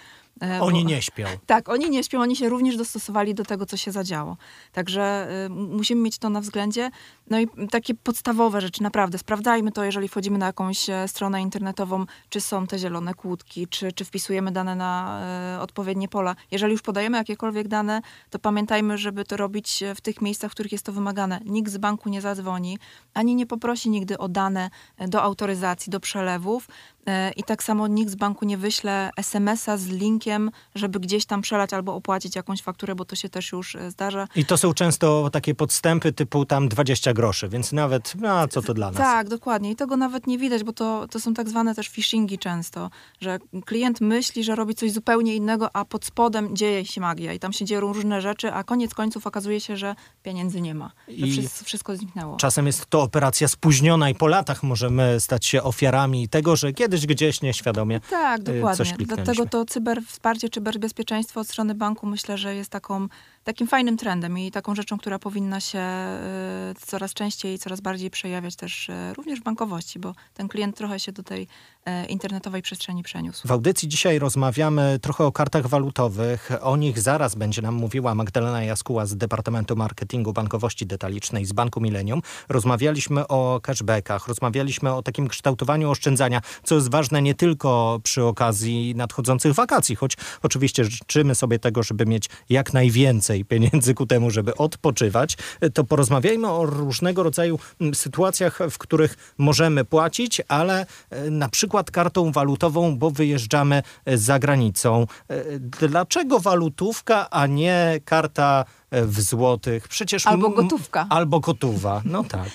E, 0.42 0.60
oni 0.60 0.84
nie 0.84 1.02
śpią. 1.02 1.26
Tak, 1.46 1.68
oni 1.68 1.90
nie 1.90 2.04
śpią, 2.04 2.20
oni 2.20 2.36
się 2.36 2.48
również 2.48 2.76
dostosowali 2.76 3.34
do 3.34 3.44
tego, 3.44 3.66
co 3.66 3.76
się 3.76 3.92
zadziało. 3.92 4.36
Także 4.72 5.28
y, 5.46 5.50
musimy 5.50 6.02
mieć 6.02 6.18
to 6.18 6.30
na 6.30 6.40
względzie. 6.40 6.90
No 7.30 7.40
i 7.40 7.48
takie 7.70 7.94
podstawowe 7.94 8.60
rzeczy, 8.60 8.82
naprawdę. 8.82 9.18
Sprawdzajmy 9.18 9.72
to, 9.72 9.84
jeżeli 9.84 10.08
wchodzimy 10.08 10.38
na 10.38 10.46
jakąś 10.46 10.90
e, 10.90 11.08
stronę 11.08 11.42
internetową, 11.42 12.06
czy 12.28 12.40
są 12.40 12.66
te 12.66 12.78
zielone 12.78 13.14
kłódki, 13.14 13.68
czy, 13.68 13.92
czy 13.92 14.04
wpisujemy 14.04 14.52
dane 14.52 14.74
na 14.74 15.20
y, 15.56 15.60
odpowiednie 15.60 16.08
pola. 16.08 16.36
Jeżeli 16.50 16.72
już 16.72 16.82
podajemy 16.82 17.18
jakiekolwiek 17.18 17.68
dane, 17.68 18.00
to 18.30 18.38
pamiętajmy, 18.38 18.98
żeby 18.98 19.24
to 19.24 19.36
robić 19.36 19.84
w 19.96 20.00
tych 20.00 20.22
miejscach, 20.22 20.50
w 20.50 20.54
których 20.54 20.72
jest 20.72 20.84
to 20.84 20.92
wymagane. 20.92 21.40
Nikt 21.44 21.72
z 21.72 21.78
banku 21.78 22.08
nie 22.08 22.20
zadzwoni, 22.20 22.78
ani 23.14 23.34
nie 23.34 23.46
poprosi 23.46 23.90
nigdy 23.90 24.18
o 24.18 24.28
dane 24.28 24.70
do 25.08 25.22
autoryzacji, 25.22 25.90
do 25.90 26.00
przelewów. 26.00 26.68
E, 27.06 27.32
I 27.36 27.42
tak 27.42 27.62
samo 27.62 27.88
nikt 27.88 28.12
z 28.12 28.14
banku 28.14 28.44
nie 28.44 28.58
wyśle 28.58 29.10
SMS-a 29.16 29.76
z 29.76 29.86
linkiem, 29.86 30.50
żeby 30.74 31.00
gdzieś 31.00 31.26
tam 31.26 31.42
przelać 31.42 31.72
albo 31.72 31.94
opłacić 31.94 32.36
jakąś 32.36 32.62
fakturę, 32.62 32.94
bo 32.94 33.04
to 33.04 33.16
się 33.16 33.28
też 33.28 33.52
już 33.52 33.76
e, 33.76 33.90
zdarza. 33.90 34.28
I 34.36 34.44
to 34.44 34.56
są 34.56 34.74
często 34.74 35.30
takie 35.32 35.54
podstępy 35.54 36.12
typu 36.12 36.44
tam 36.44 36.68
20 36.68 37.12
groszy, 37.12 37.48
więc 37.48 37.72
nawet, 37.72 38.12
no 38.20 38.48
co 38.48 38.62
to 38.62 38.74
dla 38.74 38.90
nas? 38.90 38.96
Tak, 38.96 39.28
dokładnie. 39.28 39.70
I 39.70 39.76
tego 39.76 39.96
nawet 39.96 40.26
nie 40.26 40.38
widać, 40.38 40.64
bo 40.64 40.72
to, 40.72 41.06
to 41.10 41.20
są 41.20 41.34
tak 41.34 41.48
zwane 41.48 41.74
też 41.74 41.88
phishingi 41.88 42.38
często, 42.38 42.90
że 43.20 43.38
klient 43.64 44.00
myśli, 44.00 44.44
że 44.44 44.54
robi 44.54 44.74
coś 44.74 44.92
zupełnie 44.92 45.36
innego, 45.36 45.76
a 45.76 45.84
pod 45.84 46.04
spodem 46.04 46.56
dzieje 46.56 46.84
się 46.84 47.00
magia 47.00 47.32
i 47.32 47.38
tam 47.38 47.52
się 47.52 47.64
dzieją 47.64 47.80
różne 47.80 48.20
rzeczy, 48.20 48.52
a 48.52 48.64
koniec 48.64 48.94
końców 48.94 49.26
okazuje 49.26 49.60
się, 49.60 49.76
że 49.76 49.94
pieniędzy 50.22 50.60
nie 50.60 50.74
ma. 50.74 50.92
I 51.08 51.32
wszystko, 51.32 51.64
wszystko 51.64 51.96
zniknęło. 51.96 52.36
Czasem 52.36 52.66
jest 52.66 52.86
to 52.86 53.02
operacja 53.02 53.48
spóźniona 53.48 54.10
i 54.10 54.14
po 54.14 54.26
latach 54.26 54.62
możemy 54.62 55.20
stać 55.20 55.46
się 55.46 55.62
ofiarami 55.62 56.28
tego, 56.28 56.56
że 56.56 56.72
kiedyś 56.72 56.99
kiedyś 57.00 57.16
gdzieś 57.16 57.42
nieświadomie 57.42 58.00
Tak, 58.00 58.40
y, 58.40 58.42
dokładnie. 58.42 58.94
Dlatego 58.98 59.46
to 59.46 59.64
cyberwsparcie, 59.64 60.48
cyberbezpieczeństwo 60.48 61.40
od 61.40 61.48
strony 61.48 61.74
banku 61.74 62.06
myślę, 62.06 62.38
że 62.38 62.54
jest 62.54 62.70
taką 62.70 63.08
takim 63.44 63.66
fajnym 63.66 63.96
trendem 63.96 64.38
i 64.38 64.50
taką 64.50 64.74
rzeczą, 64.74 64.98
która 64.98 65.18
powinna 65.18 65.60
się 65.60 65.78
y, 65.78 66.86
coraz 66.86 67.14
częściej 67.14 67.54
i 67.54 67.58
coraz 67.58 67.80
bardziej 67.80 68.10
przejawiać 68.10 68.56
też 68.56 68.88
y, 68.88 69.14
również 69.16 69.40
w 69.40 69.42
bankowości, 69.42 69.98
bo 69.98 70.14
ten 70.34 70.48
klient 70.48 70.76
trochę 70.76 71.00
się 71.00 71.12
do 71.12 71.22
tej 71.22 71.42
y, 71.42 72.06
internetowej 72.06 72.62
przestrzeni 72.62 73.02
przeniósł. 73.02 73.48
W 73.48 73.52
audycji 73.52 73.88
dzisiaj 73.88 74.18
rozmawiamy 74.18 74.98
trochę 75.02 75.24
o 75.24 75.32
kartach 75.32 75.66
walutowych. 75.66 76.50
O 76.60 76.76
nich 76.76 77.00
zaraz 77.00 77.34
będzie 77.34 77.62
nam 77.62 77.74
mówiła 77.74 78.14
Magdalena 78.14 78.62
Jaskuła 78.62 79.06
z 79.06 79.16
Departamentu 79.16 79.76
Marketingu 79.76 80.32
Bankowości 80.32 80.86
Detalicznej 80.86 81.44
z 81.44 81.52
Banku 81.52 81.80
Millennium. 81.80 82.22
Rozmawialiśmy 82.48 83.28
o 83.28 83.60
cashbackach, 83.62 84.28
rozmawialiśmy 84.28 84.94
o 84.94 85.02
takim 85.02 85.28
kształtowaniu 85.28 85.90
oszczędzania, 85.90 86.40
co 86.64 86.74
jest 86.74 86.90
ważne 86.90 87.22
nie 87.22 87.34
tylko 87.34 88.00
przy 88.02 88.24
okazji 88.24 88.94
nadchodzących 88.94 89.54
wakacji, 89.54 89.96
choć 89.96 90.16
oczywiście 90.42 90.84
życzymy 90.84 91.34
sobie 91.34 91.58
tego, 91.58 91.82
żeby 91.82 92.06
mieć 92.06 92.28
jak 92.48 92.72
najwięcej 92.72 93.29
więcej 93.30 93.44
pieniędzy 93.44 93.94
ku 93.94 94.06
temu, 94.06 94.30
żeby 94.30 94.56
odpoczywać, 94.56 95.36
to 95.74 95.84
porozmawiajmy 95.84 96.48
o 96.48 96.66
różnego 96.66 97.22
rodzaju 97.22 97.58
mm, 97.80 97.94
sytuacjach, 97.94 98.58
w 98.70 98.78
których 98.78 99.34
możemy 99.38 99.84
płacić, 99.84 100.42
ale 100.48 100.86
e, 101.10 101.30
na 101.30 101.48
przykład 101.48 101.90
kartą 101.90 102.32
walutową, 102.32 102.98
bo 102.98 103.10
wyjeżdżamy 103.10 103.82
e, 104.04 104.18
za 104.18 104.38
granicą. 104.38 105.06
E, 105.28 105.58
dlaczego 105.58 106.40
walutówka, 106.40 107.30
a 107.30 107.46
nie 107.46 108.00
karta 108.04 108.64
w 108.92 109.20
złotych? 109.20 109.88
Przecież 109.88 110.26
albo 110.26 110.50
gotówka. 110.50 111.06
Albo 111.10 111.40
gotowa, 111.40 112.02
no 112.04 112.24
tak. 112.24 112.50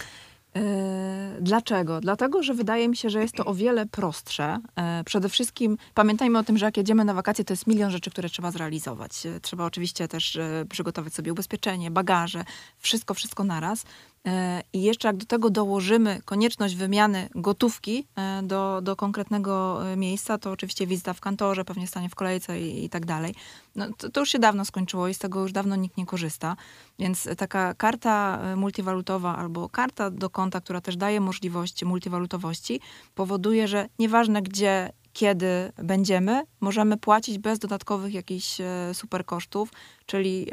E, 0.56 1.38
dlaczego? 1.42 2.02
Dlatego, 2.02 2.44
że 2.44 2.54
wydaje 2.54 2.88
mi 2.88 2.98
się, 2.98 3.10
że 3.10 3.22
jest 3.22 3.36
to 3.36 3.46
o 3.46 3.54
wiele 3.54 3.86
prostsze. 3.86 4.60
E, 4.76 5.04
przede 5.04 5.30
wszystkim 5.30 5.78
pamiętajmy 5.94 6.40
o 6.40 6.44
tym, 6.44 6.58
że 6.58 6.66
jak 6.66 6.78
jedziemy 6.78 7.06
na 7.06 7.14
wakacje, 7.14 7.46
to 7.46 7.54
jest 7.54 7.68
milion 7.68 7.92
rzeczy, 7.92 8.12
które 8.12 8.30
trzeba 8.30 8.52
zrealizować. 8.52 9.26
E, 9.26 9.40
trzeba 9.40 9.66
oczywiście 9.66 10.08
też 10.08 10.38
przygotować 10.70 11.14
sobie 11.14 11.32
ubezpieczenie, 11.32 11.92
bagaże, 11.92 12.46
wszystko, 12.80 13.14
wszystko 13.14 13.44
naraz. 13.44 13.86
E, 14.25 14.63
I 14.74 14.82
jeszcze 14.82 15.08
jak 15.08 15.17
do 15.17 15.25
tego 15.25 15.50
dołożymy 15.50 16.22
konieczność 16.25 16.75
wymiany 16.75 17.29
gotówki 17.36 18.08
e, 18.15 18.44
do, 18.44 18.82
do 18.82 18.96
konkretnego 18.96 19.82
e, 19.91 19.98
miejsca, 19.98 20.38
to 20.38 20.51
oczywiście 20.51 20.88
wizyta 20.88 21.13
w 21.13 21.20
kantorze, 21.20 21.65
pewnie 21.65 21.88
stanie 21.88 22.10
w 22.10 22.15
kolejce 22.15 22.62
i, 22.62 22.86
i 22.86 22.89
tak 22.89 23.05
dalej. 23.05 23.36
No, 23.75 23.86
to, 23.98 24.10
to, 24.10 24.20
już 24.20 24.29
się 24.29 24.39
dawno 24.39 24.65
skończyło 24.65 25.08
i 25.08 25.13
z 25.13 25.17
tego 25.17 25.41
już 25.41 25.51
dawno 25.51 25.75
nikt 25.75 25.98
nie 25.98 26.05
korzysta. 26.05 26.55
Więc 27.00 27.29
taka 27.38 27.74
karta 27.74 28.39
multiwalutowa 28.55 29.38
albo 29.38 29.70
karta 29.70 30.12
do 30.12 30.29
konta, 30.29 30.62
która 30.62 30.82
też 30.82 30.98
daje 30.98 31.22
możliwość 31.22 31.84
multiwalutowości, 31.84 32.82
powoduje, 33.15 33.67
że 33.67 33.89
nieważne 34.00 34.41
gdzie 34.41 34.91
kiedy 35.15 35.72
będziemy, 35.77 36.43
możemy 36.62 36.98
płacić 36.98 37.38
bez 37.38 37.60
dodatkowych 37.60 38.13
jakichś 38.13 38.62
e, 38.62 38.93
super 38.93 39.25
kosztów, 39.25 39.69
czyli 40.05 40.48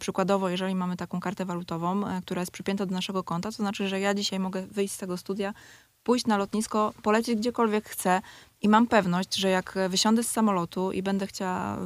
przykładowo, 0.00 0.48
jeżeli 0.48 0.74
mamy 0.74 0.96
taką 0.96 1.20
kartę 1.20 1.44
walutową, 1.44 2.06
e, 2.06 2.20
która 2.22 2.42
jest 2.42 2.52
przypięta 2.52 2.86
do 2.86 2.94
naszego 2.94 3.24
konta, 3.24 3.48
to 3.48 3.56
znaczy, 3.56 3.88
że 3.88 4.00
ja 4.00 4.14
dzisiaj 4.14 4.38
mogę 4.38 4.66
wyjść 4.66 4.94
z 4.94 4.98
tego 4.98 5.16
studia, 5.16 5.54
pójść 6.02 6.26
na 6.26 6.36
lotnisko, 6.36 6.92
polecieć 7.02 7.38
gdziekolwiek 7.38 7.88
chcę 7.88 8.20
i 8.62 8.68
mam 8.68 8.86
pewność, 8.86 9.34
że 9.34 9.48
jak 9.48 9.78
wysiądę 9.88 10.22
z 10.22 10.30
samolotu 10.30 10.92
i 10.92 11.02
będę 11.02 11.26
chciała 11.26 11.78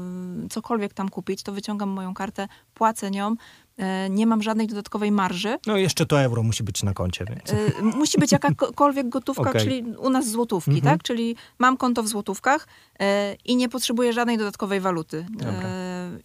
cokolwiek 0.51 0.95
tam 0.95 1.09
kupić, 1.09 1.43
to 1.43 1.53
wyciągam 1.53 1.89
moją 1.89 2.15
kartę, 2.15 2.49
płacę 2.75 3.11
nią, 3.11 3.35
nie 4.11 4.27
mam 4.27 4.43
żadnej 4.43 4.67
dodatkowej 4.67 5.13
marży. 5.13 5.59
No 5.67 5.77
jeszcze 5.77 6.07
to 6.07 6.23
euro 6.23 6.43
musi 6.43 6.63
być 6.63 6.83
na 6.83 6.93
koncie. 6.93 7.25
Więc. 7.25 7.53
E, 7.53 7.83
musi 7.83 8.19
być 8.19 8.33
jakakolwiek 8.33 9.09
gotówka, 9.09 9.51
okay. 9.51 9.63
czyli 9.63 9.83
u 9.99 10.11
nas 10.11 10.31
złotówki, 10.31 10.71
mhm. 10.71 10.95
tak? 10.95 11.03
Czyli 11.03 11.37
mam 11.59 11.77
konto 11.77 12.03
w 12.03 12.09
złotówkach 12.09 12.67
e, 13.01 13.35
i 13.45 13.57
nie 13.57 13.69
potrzebuję 13.69 14.13
żadnej 14.13 14.39
dodatkowej 14.39 14.81
waluty. 14.81 15.27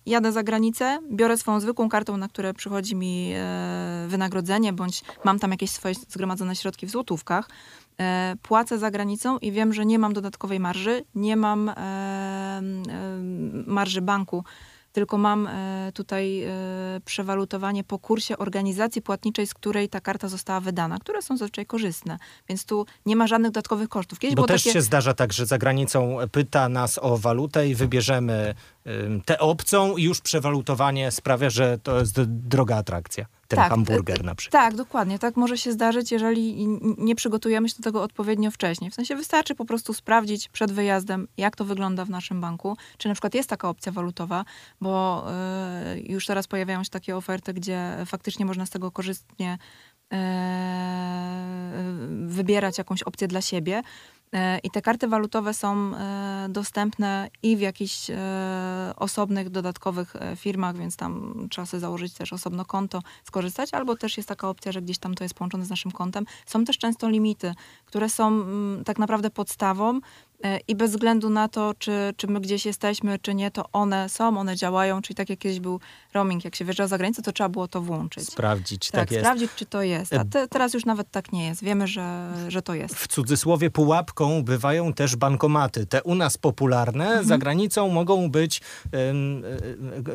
Jadę 0.06 0.32
za 0.32 0.44
granicę, 0.44 1.00
biorę 1.12 1.38
swoją 1.38 1.60
zwykłą 1.60 1.90
kartą, 1.90 2.18
na 2.18 2.28
które 2.28 2.54
przychodzi 2.54 2.96
mi 2.96 3.34
wynagrodzenie, 4.08 4.74
bądź 4.74 5.04
mam 5.24 5.40
tam 5.40 5.52
jakieś 5.52 5.72
swoje 5.72 5.96
zgromadzone 5.96 6.56
środki 6.56 6.86
w 6.86 6.90
złotówkach. 6.90 7.50
E, 8.00 8.36
płacę 8.42 8.80
za 8.80 8.92
granicą 8.92 9.38
i 9.38 9.52
wiem, 9.52 9.74
że 9.74 9.86
nie 9.86 10.00
mam 10.00 10.14
dodatkowej 10.14 10.60
marży, 10.60 11.04
nie 11.16 11.36
mam 11.36 11.70
e, 11.70 11.74
e, 11.74 12.62
marży 13.68 14.02
banku, 14.02 14.44
tylko 14.96 15.18
mam 15.18 15.50
tutaj 15.94 16.48
przewalutowanie 17.06 17.84
po 17.84 18.00
kursie 18.00 18.38
organizacji 18.38 19.02
płatniczej, 19.02 19.48
z 19.48 19.54
której 19.54 19.90
ta 19.90 20.02
karta 20.02 20.28
została 20.28 20.60
wydana, 20.60 21.00
które 21.00 21.22
są 21.22 21.38
zazwyczaj 21.38 21.66
korzystne. 21.66 22.18
Więc 22.50 22.66
tu 22.66 22.86
nie 23.06 23.16
ma 23.16 23.28
żadnych 23.28 23.52
dodatkowych 23.52 23.90
kosztów. 23.90 24.20
Kiedyś 24.20 24.36
Bo 24.36 24.44
też 24.48 24.64
takie... 24.64 24.74
się 24.74 24.82
zdarza 24.82 25.14
tak, 25.14 25.34
że 25.34 25.46
za 25.46 25.58
granicą 25.58 26.18
pyta 26.32 26.70
nas 26.70 27.00
o 27.02 27.18
walutę 27.18 27.68
i 27.68 27.76
wybierzemy 27.76 28.56
tę 29.26 29.40
obcą 29.40 29.98
i 29.98 30.04
już 30.04 30.22
przewalutowanie 30.22 31.12
sprawia, 31.12 31.50
że 31.50 31.78
to 31.78 32.00
jest 32.00 32.22
droga 32.24 32.76
atrakcja. 32.76 33.26
Ten 33.48 33.58
Tak, 33.58 33.70
hamburger 33.70 34.20
e, 34.20 34.24
na 34.24 34.36
przykład. 34.36 34.64
Tak, 34.64 34.76
dokładnie. 34.76 35.20
Tak 35.20 35.36
może 35.36 35.58
się 35.58 35.72
zdarzyć, 35.72 36.12
jeżeli 36.12 36.68
nie 36.98 37.16
przygotujemy 37.16 37.70
się 37.70 37.76
do 37.78 37.84
tego 37.84 38.04
odpowiednio 38.04 38.52
wcześniej. 38.52 38.92
W 38.92 38.96
sensie 38.96 39.16
wystarczy 39.16 39.56
po 39.56 39.66
prostu 39.66 39.94
sprawdzić 39.94 40.50
przed 40.50 40.72
wyjazdem, 40.72 41.28
jak 41.38 41.56
to 41.56 41.66
wygląda 41.66 42.06
w 42.06 42.10
naszym 42.10 42.42
banku. 42.42 42.78
Czy 42.98 43.08
na 43.08 43.14
przykład 43.14 43.36
jest 43.36 43.50
taka 43.50 43.70
opcja 43.70 43.92
walutowa, 43.92 44.46
bo 44.82 45.26
y, 45.96 46.00
już 46.00 46.26
teraz 46.26 46.48
pojawiają 46.48 46.84
się 46.84 46.90
takie 46.90 47.18
oferty, 47.18 47.54
gdzie 47.54 47.98
faktycznie 48.06 48.46
można 48.46 48.66
z 48.66 48.70
tego 48.70 48.92
korzystnie 48.92 49.58
y, 50.14 50.18
wybierać 52.28 52.78
jakąś 52.78 53.04
opcję 53.04 53.28
dla 53.28 53.42
siebie. 53.42 53.82
E, 54.34 54.60
I 54.60 54.72
te 54.72 54.82
karty 54.82 55.08
walutowe 55.08 55.54
są 55.54 55.96
e, 55.96 56.48
dostępne 56.50 57.30
i 57.44 57.58
w 57.58 57.60
jakichś 57.60 58.10
e, 58.10 58.16
osobnych, 58.96 59.50
dodatkowych 59.50 60.14
firmach, 60.36 60.78
więc 60.78 60.96
tam 60.96 61.34
trzeba 61.52 61.66
sobie 61.66 61.82
założyć 61.82 62.14
też 62.14 62.34
osobno 62.34 62.66
konto, 62.66 63.02
skorzystać, 63.24 63.74
albo 63.74 63.96
też 63.96 64.18
jest 64.18 64.30
taka 64.30 64.50
opcja, 64.50 64.72
że 64.72 64.82
gdzieś 64.82 64.98
tam 64.98 65.16
to 65.16 65.24
jest 65.24 65.34
połączone 65.34 65.66
z 65.66 65.70
naszym 65.70 65.92
kontem. 65.92 66.26
Są 66.46 66.66
też 66.66 66.78
często 66.78 67.10
limity, 67.10 67.54
które 67.86 68.10
są 68.10 68.28
mm, 68.28 68.84
tak 68.84 69.00
naprawdę 69.00 69.30
podstawą 69.30 70.00
i 70.68 70.76
bez 70.76 70.92
względu 70.92 71.30
na 71.30 71.48
to, 71.48 71.74
czy, 71.80 72.14
czy 72.18 72.28
my 72.28 72.42
gdzieś 72.42 72.66
jesteśmy, 72.66 73.20
czy 73.20 73.36
nie, 73.36 73.52
to 73.52 73.66
one 73.74 74.10
są, 74.10 74.38
one 74.38 74.56
działają, 74.56 75.02
czyli 75.02 75.16
tak 75.16 75.30
jak 75.30 75.40
kiedyś 75.40 75.60
był 75.60 75.80
roaming, 76.14 76.46
jak 76.46 76.56
się 76.56 76.66
wyjeżdżał 76.66 76.88
za 76.88 76.98
granicę, 76.98 77.22
to 77.22 77.32
trzeba 77.32 77.50
było 77.50 77.68
to 77.68 77.82
włączyć. 77.82 78.28
Sprawdzić, 78.30 78.92
tak, 78.92 79.02
Tak, 79.02 79.12
jest. 79.12 79.24
sprawdzić, 79.24 79.52
czy 79.56 79.66
to 79.66 79.82
jest. 79.82 80.14
A 80.14 80.26
te, 80.26 80.48
teraz 80.48 80.74
już 80.74 80.86
nawet 80.86 81.12
tak 81.12 81.32
nie 81.32 81.46
jest. 81.48 81.64
Wiemy, 81.64 81.88
że, 81.88 82.34
że 82.48 82.62
to 82.62 82.74
jest. 82.74 82.96
W 82.96 83.08
cudzysłowie 83.08 83.70
pułapką 83.70 84.44
bywają 84.44 84.94
też 84.94 85.16
bankomaty. 85.16 85.86
Te 85.86 86.04
u 86.04 86.16
nas 86.16 86.38
popularne, 86.38 87.06
Mhm. 87.06 87.26
za 87.26 87.38
granicą 87.38 87.90
mogą 87.90 88.32
być, 88.32 88.62
e, 88.94 89.14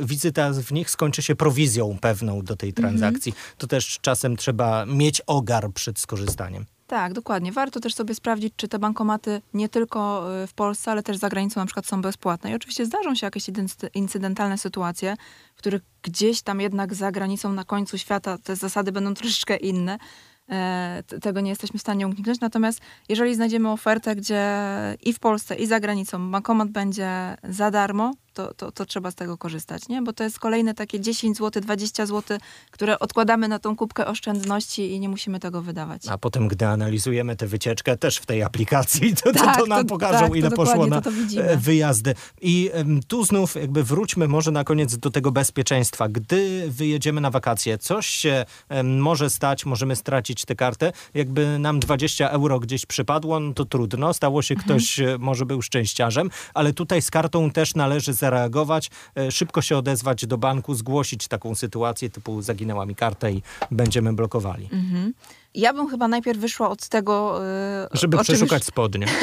wizyta 0.00 0.52
w 0.52 0.72
nich 0.72 0.90
skończy 0.90 1.22
się 1.22 1.36
prowizją 1.36 1.98
pewną 2.00 2.42
do 2.42 2.56
tej 2.56 2.68
Mhm. 2.70 2.88
transakcji. 2.88 3.32
To 3.58 3.66
też 3.66 3.98
czasem 4.00 4.36
trzeba 4.36 4.86
mieć 4.86 5.20
ogar 5.26 5.70
przed 5.72 5.98
skorzystaniem. 5.98 6.64
Tak, 6.90 7.12
dokładnie. 7.12 7.52
Warto 7.52 7.80
też 7.80 7.94
sobie 7.94 8.14
sprawdzić, 8.14 8.54
czy 8.56 8.68
te 8.68 8.78
bankomaty 8.78 9.42
nie 9.54 9.68
tylko 9.68 10.26
y, 10.42 10.46
w 10.46 10.54
Polsce, 10.54 10.90
ale 10.90 11.02
też 11.02 11.16
za 11.16 11.28
granicą 11.28 11.60
na 11.60 11.66
przykład 11.66 11.86
są 11.86 12.02
bezpłatne. 12.02 12.50
I 12.50 12.54
oczywiście 12.54 12.86
zdarzą 12.86 13.14
się 13.14 13.26
jakieś 13.26 13.48
incy- 13.48 13.88
incydentalne 13.94 14.58
sytuacje, 14.58 15.16
w 15.54 15.58
których 15.58 15.82
gdzieś 16.02 16.42
tam 16.42 16.60
jednak 16.60 16.94
za 16.94 17.12
granicą 17.12 17.52
na 17.52 17.64
końcu 17.64 17.98
świata 17.98 18.38
te 18.38 18.56
zasady 18.56 18.92
będą 18.92 19.14
troszeczkę 19.14 19.56
inne. 19.56 19.98
E, 20.48 21.02
Tego 21.22 21.40
nie 21.40 21.50
jesteśmy 21.50 21.78
w 21.78 21.82
stanie 21.82 22.06
uniknąć. 22.06 22.40
Natomiast 22.40 22.80
jeżeli 23.08 23.34
znajdziemy 23.34 23.70
ofertę, 23.70 24.16
gdzie 24.16 24.46
i 25.02 25.12
w 25.12 25.18
Polsce, 25.18 25.54
i 25.54 25.66
za 25.66 25.80
granicą 25.80 26.30
bankomat 26.30 26.68
będzie 26.68 27.36
za 27.44 27.70
darmo, 27.70 28.12
to, 28.34 28.54
to, 28.54 28.72
to 28.72 28.86
trzeba 28.86 29.10
z 29.10 29.14
tego 29.14 29.38
korzystać, 29.38 29.88
nie? 29.88 30.02
Bo 30.02 30.12
to 30.12 30.24
jest 30.24 30.38
kolejne 30.38 30.74
takie 30.74 31.00
10 31.00 31.36
zł, 31.36 31.62
20 31.62 32.06
zł, 32.06 32.38
które 32.70 32.98
odkładamy 32.98 33.48
na 33.48 33.58
tą 33.58 33.76
kubkę 33.76 34.06
oszczędności 34.06 34.92
i 34.92 35.00
nie 35.00 35.08
musimy 35.08 35.40
tego 35.40 35.62
wydawać. 35.62 36.02
A 36.08 36.18
potem, 36.18 36.48
gdy 36.48 36.66
analizujemy 36.66 37.36
tę 37.36 37.46
wycieczkę 37.46 37.96
też 37.96 38.16
w 38.16 38.26
tej 38.26 38.42
aplikacji, 38.42 39.14
to, 39.14 39.32
to, 39.32 39.38
Tak, 39.44 39.58
to 39.58 39.66
nam 39.66 39.86
pokażą, 39.86 40.18
tak, 40.18 40.36
ile 40.36 40.50
poszło 40.50 40.86
na 40.86 41.02
e, 41.36 41.56
wyjazdy. 41.56 42.14
I 42.40 42.70
tu 43.08 43.24
znów 43.24 43.54
jakby 43.54 43.84
wróćmy 43.84 44.28
może 44.28 44.50
na 44.50 44.64
koniec 44.64 44.96
do 44.96 45.10
tego 45.10 45.32
bezpieczeństwa. 45.32 46.08
Gdy 46.08 46.64
wyjedziemy 46.70 47.20
na 47.20 47.30
wakacje, 47.30 47.78
coś 47.78 48.06
się 48.06 48.44
może 48.84 49.30
stać, 49.30 49.66
możemy 49.66 49.96
stracić 49.96 50.44
tę 50.44 50.54
kartę. 50.54 50.92
Jakby 51.14 51.58
nam 51.58 51.80
20 51.80 52.30
euro 52.30 52.60
gdzieś 52.60 52.86
przypadło, 52.86 53.40
no 53.40 53.54
to 53.54 53.64
trudno. 53.64 54.14
Stało 54.14 54.42
się 54.42 54.54
Mhm. 54.54 54.78
ktoś, 54.78 55.00
e, 55.00 55.16
może 55.18 55.46
był 55.46 55.62
szczęściarzem, 55.62 56.30
ale 56.54 56.72
tutaj 56.72 57.02
z 57.02 57.10
kartą 57.10 57.50
też 57.50 57.74
należy 57.74 58.12
zareagować, 58.20 58.90
e, 59.16 59.30
szybko 59.30 59.62
się 59.62 59.76
odezwać 59.76 60.26
do 60.26 60.38
banku, 60.38 60.74
zgłosić 60.74 61.28
taką 61.28 61.54
sytuację 61.54 62.10
typu 62.10 62.42
zaginęła 62.42 62.86
mi 62.86 62.94
karta 62.94 63.30
i 63.30 63.42
będziemy 63.70 64.12
blokowali. 64.12 64.68
Mhm. 64.72 65.12
Ja 65.54 65.72
bym 65.72 65.88
chyba 65.88 66.08
najpierw 66.08 66.38
wyszła 66.40 66.70
od 66.70 66.88
tego, 66.88 67.40
yy, 67.92 67.98
Żeby 67.98 68.18
przeszukać 68.18 68.62
już- 68.62 68.66
spodnie. 68.66 69.06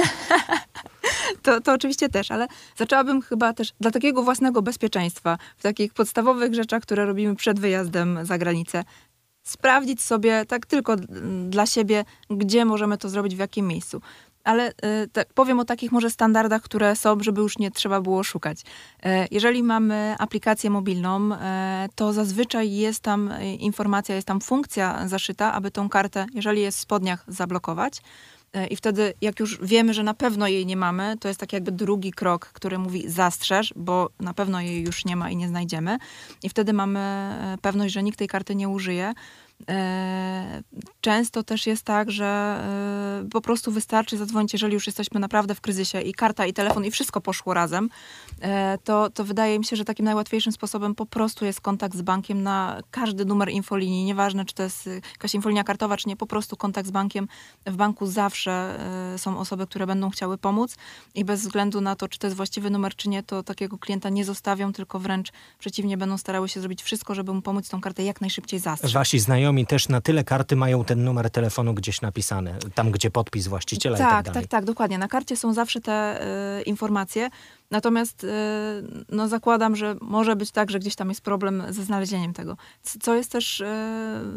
To, 1.41 1.61
to 1.61 1.73
oczywiście 1.73 2.09
też, 2.09 2.31
ale 2.31 2.47
zaczęłabym 2.77 3.21
chyba 3.21 3.53
też 3.53 3.73
dla 3.79 3.91
takiego 3.91 4.23
własnego 4.23 4.61
bezpieczeństwa, 4.61 5.37
w 5.57 5.63
takich 5.63 5.93
podstawowych 5.93 6.53
rzeczach, 6.53 6.83
które 6.83 7.05
robimy 7.05 7.35
przed 7.35 7.59
wyjazdem 7.59 8.19
za 8.23 8.37
granicę, 8.37 8.83
sprawdzić 9.43 10.01
sobie 10.01 10.45
tak 10.45 10.65
tylko 10.65 10.95
dla 11.49 11.65
siebie, 11.65 12.05
gdzie 12.29 12.65
możemy 12.65 12.97
to 12.97 13.09
zrobić, 13.09 13.35
w 13.35 13.39
jakim 13.39 13.67
miejscu. 13.67 14.01
Ale 14.47 14.69
y, 14.69 15.33
powiem 15.33 15.59
o 15.59 15.65
takich 15.65 15.91
może 15.91 16.09
standardach, 16.09 16.61
które 16.61 16.95
są, 16.95 17.17
żeby 17.19 17.41
już 17.41 17.57
nie 17.57 17.71
trzeba 17.71 18.01
było 18.01 18.23
szukać. 18.23 18.61
E, 19.03 19.27
Jeżeli 19.31 19.63
mamy 19.63 20.15
aplikację 20.19 20.69
mobilną, 20.69 21.33
e, 21.33 21.89
to 21.95 22.13
zazwyczaj 22.13 22.71
jest 22.71 22.99
tam 22.99 23.31
e, 23.31 23.55
informacja, 23.55 24.15
jest 24.15 24.27
tam 24.27 24.41
funkcja 24.41 25.07
zaszyta, 25.07 25.53
aby 25.53 25.71
tą 25.71 25.89
kartę, 25.89 26.25
jeżeli 26.33 26.61
jest 26.61 26.77
w 26.77 26.81
spodniach, 26.81 27.23
zablokować. 27.27 28.01
I 28.69 28.75
wtedy, 28.75 29.13
jak 29.21 29.39
już 29.39 29.59
wiemy, 29.61 29.93
że 29.93 30.03
na 30.03 30.13
pewno 30.13 30.47
jej 30.47 30.65
nie 30.65 30.77
mamy, 30.77 31.15
to 31.19 31.27
jest 31.27 31.39
tak 31.39 31.53
jakby 31.53 31.71
drugi 31.71 32.11
krok, 32.11 32.45
który 32.45 32.77
mówi 32.79 33.09
zastrzeż, 33.09 33.73
bo 33.75 34.09
na 34.19 34.33
pewno 34.33 34.61
jej 34.61 34.83
już 34.83 35.05
nie 35.05 35.15
ma 35.15 35.29
i 35.29 35.35
nie 35.35 35.47
znajdziemy. 35.47 35.97
I 36.43 36.49
wtedy 36.49 36.73
mamy 36.73 36.99
pewność, 37.61 37.93
że 37.93 38.03
nikt 38.03 38.19
tej 38.19 38.27
karty 38.27 38.55
nie 38.55 38.69
użyje. 38.69 39.13
E, 39.69 40.63
Często 41.01 41.43
też 41.43 41.67
jest 41.67 41.83
tak, 41.83 42.11
że 42.11 42.25
e, 43.25 43.29
po 43.29 43.41
prostu 43.41 43.71
wystarczy 43.71 44.17
zadzwonić, 44.17 44.53
jeżeli 44.53 44.73
już 44.73 44.87
jesteśmy 44.87 45.19
naprawdę 45.19 45.55
w 45.55 45.61
kryzysie 45.61 46.01
i 46.01 46.13
karta, 46.13 46.45
i 46.45 46.53
telefon, 46.53 46.85
i 46.85 46.91
wszystko 46.91 47.21
poszło 47.21 47.53
razem, 47.53 47.89
e, 48.41 48.77
to, 48.83 49.09
to 49.09 49.23
wydaje 49.23 49.59
mi 49.59 49.65
się, 49.65 49.75
że 49.75 49.85
takim 49.85 50.05
najłatwiejszym 50.05 50.51
sposobem 50.51 50.95
po 50.95 51.05
prostu 51.05 51.45
jest 51.45 51.61
kontakt 51.61 51.97
z 51.97 52.01
bankiem 52.01 52.43
na 52.43 52.81
każdy 52.91 53.25
numer 53.25 53.49
infolinii. 53.49 54.05
Nieważne, 54.05 54.45
czy 54.45 54.55
to 54.55 54.63
jest 54.63 54.89
jakaś 55.11 55.35
infolinia 55.35 55.63
kartowa, 55.63 55.97
czy 55.97 56.09
nie, 56.09 56.15
po 56.17 56.27
prostu 56.27 56.57
kontakt 56.57 56.87
z 56.87 56.91
bankiem. 56.91 57.27
W 57.65 57.75
banku 57.75 58.05
zawsze 58.05 58.79
są 59.17 59.39
osoby, 59.39 59.67
które 59.67 59.87
będą 59.87 60.09
chciały 60.09 60.37
pomóc 60.37 60.75
i 61.15 61.25
bez 61.25 61.41
względu 61.41 61.81
na 61.81 61.95
to, 61.95 62.07
czy 62.07 62.19
to 62.19 62.27
jest 62.27 62.37
właściwy 62.37 62.69
numer, 62.69 62.95
czy 62.95 63.09
nie, 63.09 63.23
to 63.23 63.43
takiego 63.43 63.77
klienta 63.77 64.09
nie 64.09 64.25
zostawią, 64.25 64.73
tylko 64.73 64.99
wręcz 64.99 65.31
przeciwnie, 65.59 65.97
będą 65.97 66.17
starały 66.17 66.49
się 66.49 66.59
zrobić 66.59 66.83
wszystko, 66.83 67.15
żeby 67.15 67.33
mu 67.33 67.41
pomóc 67.41 67.69
tą 67.69 67.81
kartę 67.81 68.03
jak 68.03 68.21
najszybciej 68.21 68.59
zastrzec. 68.59 68.91
Wasi 68.91 69.19
znajomi 69.19 69.46
też 69.65 69.89
na 69.89 70.01
tyle 70.01 70.23
karty 70.23 70.55
mają 70.55 70.85
ten 70.85 71.03
numer 71.03 71.29
telefonu 71.29 71.73
gdzieś 71.73 72.01
napisany, 72.01 72.55
tam 72.75 72.91
gdzie 72.91 73.11
podpis 73.11 73.47
właściciela 73.47 73.97
i 73.97 73.99
tak 73.99 74.09
Tak, 74.09 74.25
dalej. 74.25 74.41
tak, 74.41 74.51
tak, 74.51 74.65
dokładnie. 74.65 74.97
Na 74.97 75.07
karcie 75.07 75.35
są 75.37 75.53
zawsze 75.53 75.81
te 75.81 76.21
y, 76.59 76.61
informacje. 76.63 77.29
Natomiast 77.71 78.23
y, 78.23 78.27
no 79.09 79.27
zakładam, 79.27 79.75
że 79.75 79.95
może 80.01 80.35
być 80.35 80.51
tak, 80.51 80.71
że 80.71 80.79
gdzieś 80.79 80.95
tam 80.95 81.09
jest 81.09 81.21
problem 81.21 81.63
ze 81.69 81.83
znalezieniem 81.83 82.33
tego. 82.33 82.57
Co 83.01 83.15
jest 83.15 83.31
też, 83.31 83.59
y, 83.59 83.65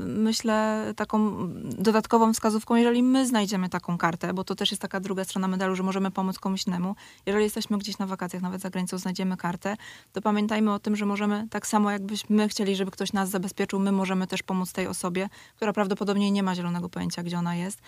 myślę, 0.06 0.84
taką 0.96 1.48
dodatkową 1.64 2.32
wskazówką, 2.32 2.74
jeżeli 2.74 3.02
my 3.02 3.26
znajdziemy 3.26 3.68
taką 3.68 3.98
kartę, 3.98 4.34
bo 4.34 4.44
to 4.44 4.54
też 4.54 4.70
jest 4.70 4.82
taka 4.82 5.00
druga 5.00 5.24
strona 5.24 5.48
medalu, 5.48 5.76
że 5.76 5.82
możemy 5.82 6.10
pomóc 6.10 6.38
komuś 6.38 6.66
innemu. 6.66 6.96
Jeżeli 7.26 7.44
jesteśmy 7.44 7.78
gdzieś 7.78 7.98
na 7.98 8.06
wakacjach, 8.06 8.42
nawet 8.42 8.60
za 8.60 8.70
granicą, 8.70 8.98
znajdziemy 8.98 9.36
kartę, 9.36 9.76
to 10.12 10.22
pamiętajmy 10.22 10.72
o 10.72 10.78
tym, 10.78 10.96
że 10.96 11.06
możemy 11.06 11.46
tak 11.50 11.66
samo 11.66 11.90
jakbyśmy 11.90 12.48
chcieli, 12.48 12.76
żeby 12.76 12.90
ktoś 12.90 13.12
nas 13.12 13.30
zabezpieczył, 13.30 13.80
my 13.80 13.92
możemy 13.92 14.26
też 14.26 14.42
pomóc 14.42 14.72
tej 14.72 14.86
osobie, 14.86 15.28
która 15.56 15.72
prawdopodobnie 15.72 16.30
nie 16.30 16.42
ma 16.42 16.54
zielonego 16.54 16.88
pojęcia, 16.88 17.22
gdzie 17.22 17.38
ona 17.38 17.54
jest, 17.54 17.80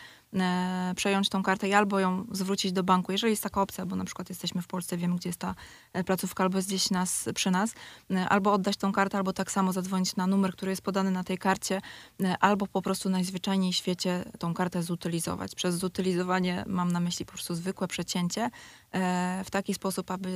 przejąć 0.96 1.28
tą 1.28 1.42
kartę 1.42 1.68
i 1.68 1.74
albo 1.74 2.00
ją 2.00 2.24
zwrócić 2.30 2.72
do 2.72 2.82
banku, 2.82 3.12
jeżeli 3.12 3.30
jest 3.30 3.42
taka 3.42 3.62
opcja, 3.62 3.86
bo 3.86 3.96
na 3.96 4.04
przykład 4.04 4.28
jesteśmy 4.28 4.62
w 4.62 4.66
Polsce, 4.66 4.96
wiemy, 4.96 5.16
gdzie 5.16 5.28
jest 5.28 5.38
ta 5.38 5.54
e, 5.92 6.04
placówka, 6.04 6.44
albo 6.44 6.58
jest 6.58 6.68
gdzieś 6.68 6.90
nas, 6.90 7.28
przy 7.34 7.50
nas, 7.50 7.74
e, 8.10 8.28
albo 8.28 8.52
oddać 8.52 8.76
tą 8.76 8.92
kartę, 8.92 9.18
albo 9.18 9.32
tak 9.32 9.52
samo 9.52 9.72
zadzwonić 9.72 10.16
na 10.16 10.26
numer, 10.26 10.52
który 10.52 10.72
jest 10.72 10.82
podany 10.82 11.10
na 11.10 11.24
tej 11.24 11.38
karcie, 11.38 11.80
e, 12.22 12.38
albo 12.38 12.66
po 12.66 12.82
prostu 12.82 13.10
najzwyczajniej 13.10 13.72
w 13.72 13.76
świecie 13.76 14.24
tą 14.38 14.54
kartę 14.54 14.82
zutylizować. 14.82 15.54
Przez 15.54 15.74
zutylizowanie 15.74 16.64
mam 16.66 16.92
na 16.92 17.00
myśli 17.00 17.26
po 17.26 17.32
prostu 17.32 17.54
zwykłe 17.54 17.88
przecięcie, 17.88 18.50
e, 18.92 19.42
w 19.44 19.50
taki 19.50 19.74
sposób, 19.74 20.10
aby 20.10 20.32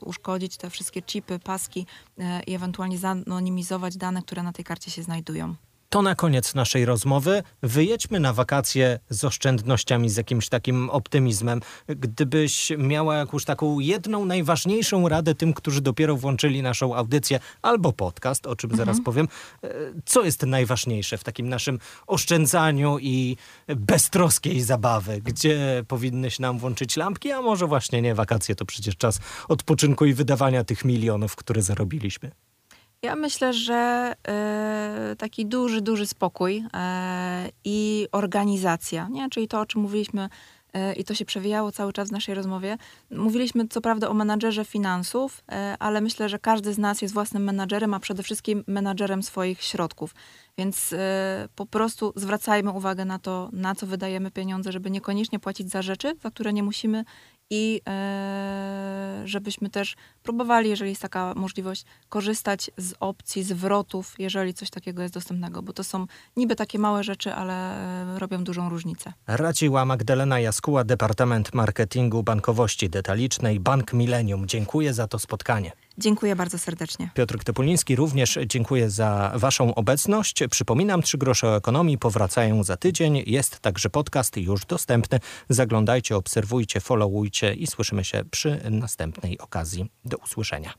uszkodzić 0.00 0.56
te 0.56 0.70
wszystkie 0.70 1.02
chipy, 1.02 1.38
paski 1.38 1.86
e, 2.18 2.42
i 2.42 2.54
ewentualnie 2.54 2.98
zanonimizować 2.98 3.96
dane, 3.96 4.22
które 4.22 4.42
na 4.42 4.52
tej 4.52 4.64
karcie 4.64 4.90
się 4.90 5.02
znajdują. 5.02 5.67
To 5.90 6.02
na 6.02 6.14
koniec 6.14 6.54
naszej 6.54 6.84
rozmowy. 6.84 7.42
Wyjedźmy 7.62 8.20
na 8.20 8.32
wakacje 8.32 8.98
z 9.10 9.24
oszczędnościami, 9.24 10.10
z 10.10 10.16
jakimś 10.16 10.48
takim 10.48 10.90
optymizmem. 10.90 11.60
Gdybyś 11.86 12.72
miała 12.78 13.16
jakąś 13.16 13.44
taką 13.44 13.80
jedną 13.80 14.24
najważniejszą 14.24 15.08
radę 15.08 15.34
tym, 15.34 15.54
którzy 15.54 15.80
dopiero 15.80 16.16
włączyli 16.16 16.62
naszą 16.62 16.94
audycję 16.94 17.40
albo 17.62 17.92
podcast, 17.92 18.46
o 18.46 18.56
czym 18.56 18.76
zaraz 18.76 18.98
powiem, 19.04 19.28
e, 19.64 19.68
co 20.04 20.24
jest 20.24 20.42
najważniejsze 20.42 21.18
w 21.18 21.24
takim 21.24 21.48
naszym 21.48 21.78
oszczędzaniu 22.06 22.98
i 22.98 23.36
beztroskiej 23.68 24.60
zabawy? 24.60 25.20
Gdzie 25.20 25.84
powinny 25.88 26.30
się 26.30 26.42
nam 26.42 26.58
włączyć 26.58 26.96
lampki, 26.96 27.32
a 27.32 27.42
może 27.42 27.66
właśnie 27.66 28.02
nie, 28.02 28.14
wakacje 28.14 28.54
to 28.54 28.64
przecież 28.64 28.96
czas 28.96 29.20
odpoczynku 29.48 30.04
i 30.04 30.14
wydawania 30.14 30.64
tych 30.64 30.84
milionów, 30.84 31.36
które 31.36 31.62
zarobiliśmy. 31.62 32.30
Ja 33.02 33.16
myślę, 33.16 33.52
że 33.52 34.14
e, 34.28 35.14
taki 35.18 35.46
duży, 35.46 35.80
duży 35.80 36.06
spokój 36.06 36.64
e, 36.74 37.48
i 37.64 38.08
organizacja, 38.12 39.08
nie? 39.08 39.30
czyli 39.30 39.48
to, 39.48 39.60
o 39.60 39.66
czym 39.66 39.80
mówiliśmy 39.80 40.28
e, 40.72 40.92
i 40.92 41.04
to 41.04 41.14
się 41.14 41.24
przewijało 41.24 41.72
cały 41.72 41.92
czas 41.92 42.08
w 42.08 42.12
naszej 42.12 42.34
rozmowie. 42.34 42.78
Mówiliśmy 43.10 43.68
co 43.68 43.80
prawda 43.80 44.08
o 44.08 44.14
menadżerze 44.14 44.64
finansów, 44.64 45.44
ale 45.78 46.00
myślę, 46.00 46.28
że 46.28 46.38
każdy 46.38 46.74
z 46.74 46.78
nas 46.78 47.02
jest 47.02 47.14
własnym 47.14 47.44
menadżerem, 47.44 47.94
a 47.94 48.00
przede 48.00 48.22
wszystkim 48.22 48.64
menadżerem 48.66 49.22
swoich 49.22 49.62
środków. 49.62 50.14
Więc 50.58 50.94
po 51.54 51.66
prostu 51.66 52.12
zwracajmy 52.16 52.70
uwagę 52.70 53.04
na 53.04 53.18
to, 53.18 53.48
na 53.52 53.74
co 53.74 53.86
wydajemy 53.86 54.30
pieniądze, 54.30 54.72
żeby 54.72 54.90
niekoniecznie 54.90 55.38
płacić 55.38 55.70
za 55.70 55.82
rzeczy, 55.82 56.16
za 56.22 56.30
które 56.30 56.52
nie 56.52 56.62
musimy 56.62 57.04
i 57.50 57.80
e, 57.88 59.22
żebyśmy 59.24 59.70
też 59.70 59.96
próbowali, 60.22 60.70
jeżeli 60.70 60.90
jest 60.90 61.02
taka 61.02 61.34
możliwość, 61.36 61.84
korzystać 62.08 62.70
z 62.76 62.94
opcji 63.00 63.42
zwrotów, 63.42 64.14
jeżeli 64.18 64.54
coś 64.54 64.70
takiego 64.70 65.02
jest 65.02 65.14
dostępnego, 65.14 65.62
bo 65.62 65.72
to 65.72 65.84
są 65.84 66.06
niby 66.36 66.56
takie 66.56 66.78
małe 66.78 67.04
rzeczy, 67.04 67.34
ale 67.34 67.54
e, 68.14 68.18
robią 68.18 68.44
dużą 68.44 68.68
różnicę. 68.68 69.12
Radziła 69.26 69.84
Magdalena 69.84 70.40
Jaskuła, 70.40 70.84
Departament 70.84 71.54
Marketingu 71.54 72.22
Bankowości 72.22 72.90
Detalicznej, 72.90 73.60
Bank 73.60 73.92
Millennium. 73.92 74.46
Dziękuję 74.46 74.94
za 74.94 75.08
to 75.08 75.18
spotkanie. 75.18 75.72
Dziękuję 75.98 76.36
bardzo 76.36 76.58
serdecznie. 76.58 77.10
Piotr 77.14 77.44
Topuliński 77.44 77.96
również 77.96 78.38
dziękuję 78.46 78.90
za 78.90 79.32
Waszą 79.34 79.74
obecność. 79.74 80.42
Przypominam, 80.50 81.02
trzy 81.02 81.18
grosze 81.18 81.48
o 81.48 81.56
ekonomii 81.56 81.98
powracają 81.98 82.64
za 82.64 82.76
tydzień. 82.76 83.22
Jest 83.26 83.60
także 83.60 83.90
podcast 83.90 84.36
już 84.36 84.66
dostępny. 84.66 85.20
Zaglądajcie, 85.48 86.16
obserwujcie, 86.16 86.80
followujcie 86.80 87.54
i 87.54 87.66
słyszymy 87.66 88.04
się 88.04 88.22
przy 88.30 88.60
następnej 88.70 89.38
okazji. 89.38 89.90
Do 90.04 90.16
usłyszenia. 90.16 90.72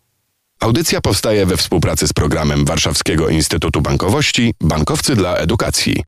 Audycja 0.59 1.01
powstaje 1.01 1.45
we 1.45 1.57
współpracy 1.57 2.07
z 2.07 2.13
programem 2.13 2.65
Warszawskiego 2.65 3.29
Instytutu 3.29 3.81
Bankowości 3.81 4.53
Bankowcy 4.61 5.15
dla 5.15 5.35
Edukacji. 5.35 6.03